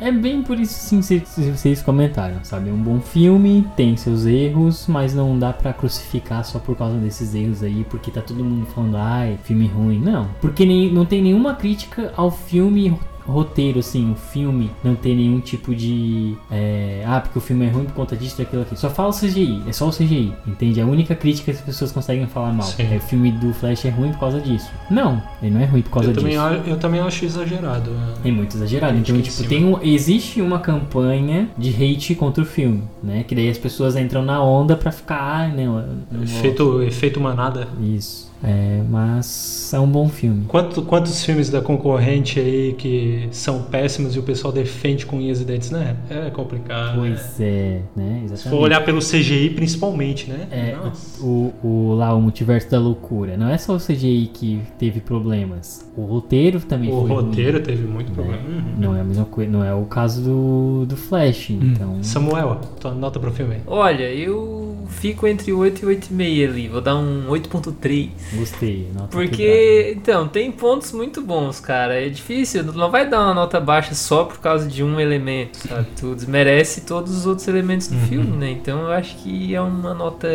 [0.00, 2.70] é bem por isso sim que vocês- vocês comentaram, sabe?
[2.70, 6.96] É um bom filme, tem seus erros, mas não dá pra crucificar só por causa
[6.98, 10.00] desses erros aí, porque tá todo mundo falando, ai, filme ruim.
[10.00, 15.14] Não, porque nem, não tem nenhuma crítica ao filme roteiro, assim, o filme não tem
[15.16, 16.34] nenhum tipo de.
[16.50, 18.78] é, ah, porque o filme é ruim por conta disso, daquilo aqui.
[18.78, 20.80] Só fala o CGI, é só o CGI, entende?
[20.80, 22.66] É a única crítica que as pessoas conseguem falar mal.
[22.66, 22.86] Sim.
[22.92, 24.70] É o filme do Flash é ruim por causa disso.
[24.90, 26.42] Não, ele não é ruim por causa Eu também, disso.
[26.44, 27.90] a- eu também acho exagerado.
[28.24, 28.96] É muito exagerado.
[28.98, 33.24] Então, tipo, em tem um, existe uma campanha de hate contra o filme, né?
[33.26, 35.74] Que daí as pessoas entram na onda pra ficar, ah, não,
[36.10, 37.68] não gosto." Efeito, efeito manada.
[37.80, 38.31] Isso.
[38.44, 40.44] É, mas é um bom filme.
[40.48, 45.40] Quanto, quantos filmes da concorrente aí que são péssimos e o pessoal defende com unhas
[45.40, 45.96] e dentes, né?
[46.10, 47.00] É complicado.
[47.00, 47.08] né?
[47.16, 48.22] Pois é, né?
[48.24, 48.38] Exatamente.
[48.38, 50.48] Se for olhar pelo CGI principalmente, né?
[50.50, 51.22] É, Nossa.
[51.22, 53.36] o, o, lá, o multiverso da loucura.
[53.36, 55.88] Não é só o CGI que teve problemas.
[55.96, 58.14] O roteiro também O foi ruim, roteiro teve muito né?
[58.14, 58.42] problema.
[58.42, 58.74] Uhum.
[58.78, 62.02] Não é a mesma coisa, não é o caso do, do Flash, então.
[62.02, 63.56] Samuel, tua nota pro filme.
[63.66, 66.68] Olha, eu fico entre 8 e 8,5 ali.
[66.68, 68.10] Vou dar um 8.3.
[68.34, 68.88] Gostei.
[68.94, 69.08] nota.
[69.08, 71.94] Porque, então, tem pontos muito bons, cara.
[71.94, 75.86] É difícil, não vai dar uma nota baixa só por causa de um elemento, sabe?
[75.98, 78.06] Tu desmerece todos os outros elementos do Uhum.
[78.06, 78.50] filme, né?
[78.50, 80.28] Então eu acho que é uma nota,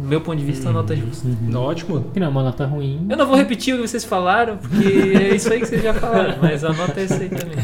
[0.00, 1.26] do meu ponto de vista, uma nota justa.
[1.28, 1.56] Uhum.
[1.56, 2.04] Ótimo.
[2.12, 3.06] Que não é uma nota ruim.
[3.08, 5.94] Eu não vou repetir o que vocês falaram, porque é isso aí que vocês já
[5.94, 7.56] falaram, mas a nota é essa aí também.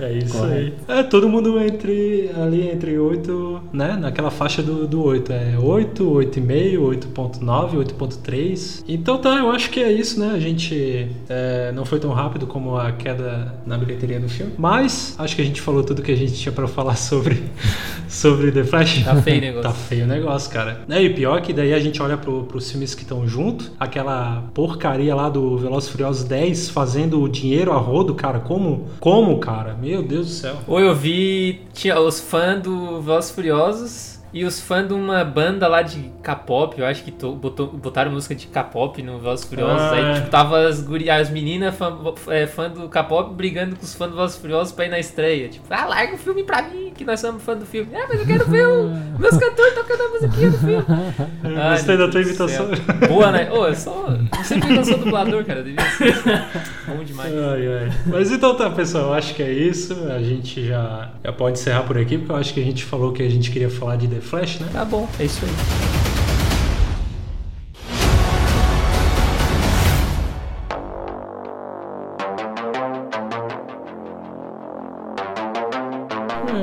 [0.00, 0.54] É isso Correto.
[0.88, 0.98] aí.
[0.98, 3.96] É, todo mundo entre ali entre 8, né?
[3.98, 5.32] Naquela faixa do, do 8.
[5.32, 6.78] É 8, 8,5,
[7.14, 8.84] 8.9, 8.3.
[8.86, 10.32] Então tá, eu acho que é isso, né?
[10.34, 14.52] A gente é, não foi tão rápido como a queda na bilheteria do filme.
[14.58, 17.42] Mas acho que a gente falou tudo que a gente tinha pra falar sobre,
[18.08, 19.04] sobre The Flash.
[19.04, 19.62] Tá feio o negócio.
[19.62, 20.82] Tá feio o negócio, cara.
[20.88, 24.44] É, e pior que daí a gente olha pro, pros filmes que estão junto, aquela
[24.52, 28.38] porcaria lá do Velozes Furiosos 10 fazendo o dinheiro a rodo, cara.
[28.38, 28.86] Como?
[29.00, 29.74] Como, cara?
[29.80, 30.56] Meu Deus do céu.
[30.66, 35.68] Ou eu vi tinha os fãs do Velozes Furiosos E os fãs de uma banda
[35.68, 39.80] lá de K-pop, eu acho que to, botou, botaram música de K-pop no Velozes Furiosos.
[39.80, 41.96] Ah, aí, tipo, tava as, guri, as meninas fã,
[42.28, 45.48] é, fã do K-pop brigando com os fãs do Velozes Furiosos pra ir na estreia.
[45.48, 47.94] Tipo, ah, larga o filme pra mim, que nós somos fã do filme.
[47.94, 48.88] Ah, mas eu quero ver o,
[49.20, 50.84] meus cantores tocando a musiquinha do filme.
[51.44, 52.68] Eu Ai, gostei da tua imitação.
[53.08, 53.50] Boa, né?
[53.52, 54.08] Ô, eu só.
[54.08, 55.62] Eu sempre não sou dublador, cara.
[55.62, 56.14] Devia ser.
[56.88, 57.32] Bom demais.
[57.32, 57.92] Ai, ai.
[58.06, 59.94] Mas então tá, pessoal, eu acho que é isso.
[60.08, 63.12] A gente já, já pode encerrar por aqui, porque eu acho que a gente falou
[63.12, 64.68] que a gente queria falar de The Flash, né?
[64.72, 65.50] Tá bom, é isso aí.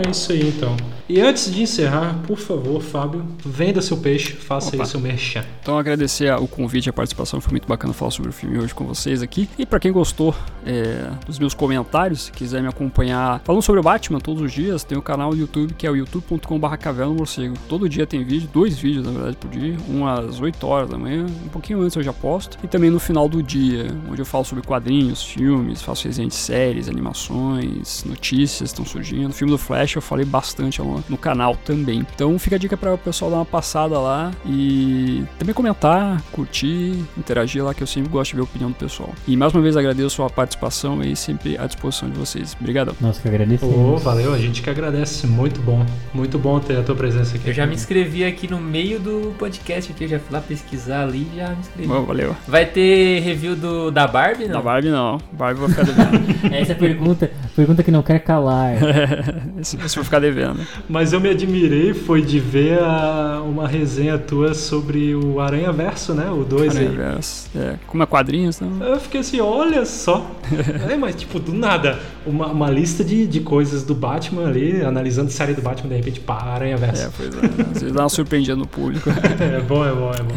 [0.05, 0.76] É isso aí então.
[1.12, 4.84] E antes de encerrar, por favor, Fábio, venda seu peixe, faça Opa.
[4.84, 5.43] aí seu merchan.
[5.62, 8.74] Então agradecer o convite e a participação, foi muito bacana falar sobre o filme hoje
[8.74, 9.49] com vocês aqui.
[9.59, 10.34] E pra quem gostou
[10.66, 14.86] é, dos meus comentários, se quiser me acompanhar falando sobre o Batman todos os dias,
[14.86, 17.55] tem o canal do YouTube que é o youtube.com.br caverna morcego.
[17.68, 20.97] Todo dia tem vídeo, dois vídeos na verdade por dia, um às 8 horas da
[20.97, 24.26] manhã, um pouquinho antes eu já posto, e também no final do dia, onde eu
[24.26, 29.32] falo sobre quadrinhos, filmes, faço resenha de séries, animações, notícias que estão surgindo.
[29.32, 32.06] O filme do Flash eu falei bastante lá no canal também.
[32.16, 36.95] Então fica a dica para o pessoal dar uma passada lá e também comentar, curtir,
[37.18, 39.10] interagir lá, que eu sempre gosto de ver a opinião do pessoal.
[39.28, 42.56] E mais uma vez agradeço a participação e sempre à disposição de vocês.
[42.60, 42.95] Obrigadão.
[42.99, 43.76] Nossa, que agradecemos.
[43.76, 45.28] Ô, valeu, a gente que agradece.
[45.28, 45.86] Muito bom.
[46.14, 47.49] Muito bom ter a tua presença aqui.
[47.49, 51.04] Eu já me inscrevi aqui no meio do podcast aqui, eu já fui lá pesquisar
[51.04, 51.88] ali e já me inscrevi.
[51.88, 52.36] Bom, valeu.
[52.47, 54.62] Vai ter review do, da Barbie, Da não?
[54.62, 55.18] Barbie não.
[55.32, 56.22] Barbie vai ficar devendo.
[56.54, 58.74] Essa é a pergunta, pergunta que não quer calar.
[59.60, 60.60] esse vai ficar devendo.
[60.89, 66.14] Mas eu me admirei foi de ver a- uma resenha tua sobre o Aranha Verso,
[66.14, 66.30] né?
[66.30, 66.88] O 2 aí.
[66.88, 67.49] Universo.
[67.56, 68.86] É, como é quadrinhos, então.
[68.88, 70.30] Eu fiquei assim, olha só.
[70.89, 75.30] é, mas tipo, do nada, uma, uma lista de, de coisas do Batman ali, analisando
[75.32, 77.11] série do Batman, de repente, pá, Aranha É, Verso.
[77.17, 77.38] pois é.
[77.72, 79.09] Às vezes dá uma surpreendida no público.
[79.41, 80.36] É, bom, é bom, é bom.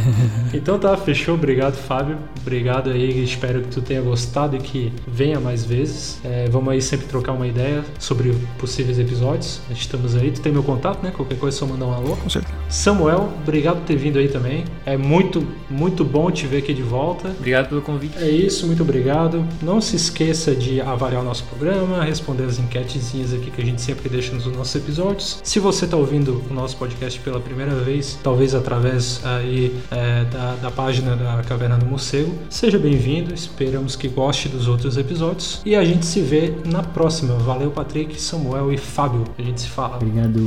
[0.55, 1.35] Então tá, fechou.
[1.35, 2.17] Obrigado, Fábio.
[2.41, 3.23] Obrigado aí.
[3.23, 6.19] Espero que tu tenha gostado e que venha mais vezes.
[6.25, 9.61] É, vamos aí sempre trocar uma ideia sobre possíveis episódios.
[9.71, 10.31] Estamos aí.
[10.31, 11.13] Tu tem meu contato, né?
[11.15, 12.17] Qualquer coisa é só mandar um alô.
[12.17, 12.55] Com certeza.
[12.69, 14.65] Samuel, obrigado por ter vindo aí também.
[14.87, 17.29] É muito, muito bom te ver aqui de volta.
[17.29, 18.17] Obrigado pelo convite.
[18.19, 19.45] É isso, muito obrigado.
[19.63, 21.45] Não se esqueça de avaliar o nosso
[21.75, 25.41] programa, responder as enquetezinhas aqui que a gente sempre deixa nos nossos episódios.
[25.43, 30.55] Se você está ouvindo o nosso podcast pela primeira vez, talvez através aí é, da,
[30.55, 33.35] da página da Caverna do Morcego, seja bem-vindo.
[33.35, 37.35] Esperamos que goste dos outros episódios e a gente se vê na próxima.
[37.35, 39.25] Valeu, Patrick, Samuel e Fábio.
[39.37, 39.97] A gente se fala.
[39.97, 40.41] Obrigado.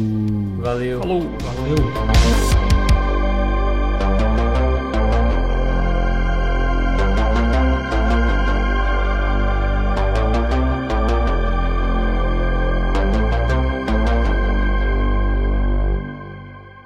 [0.62, 1.00] Valeu.
[1.00, 1.22] Falou!
[1.22, 2.77] Valeu.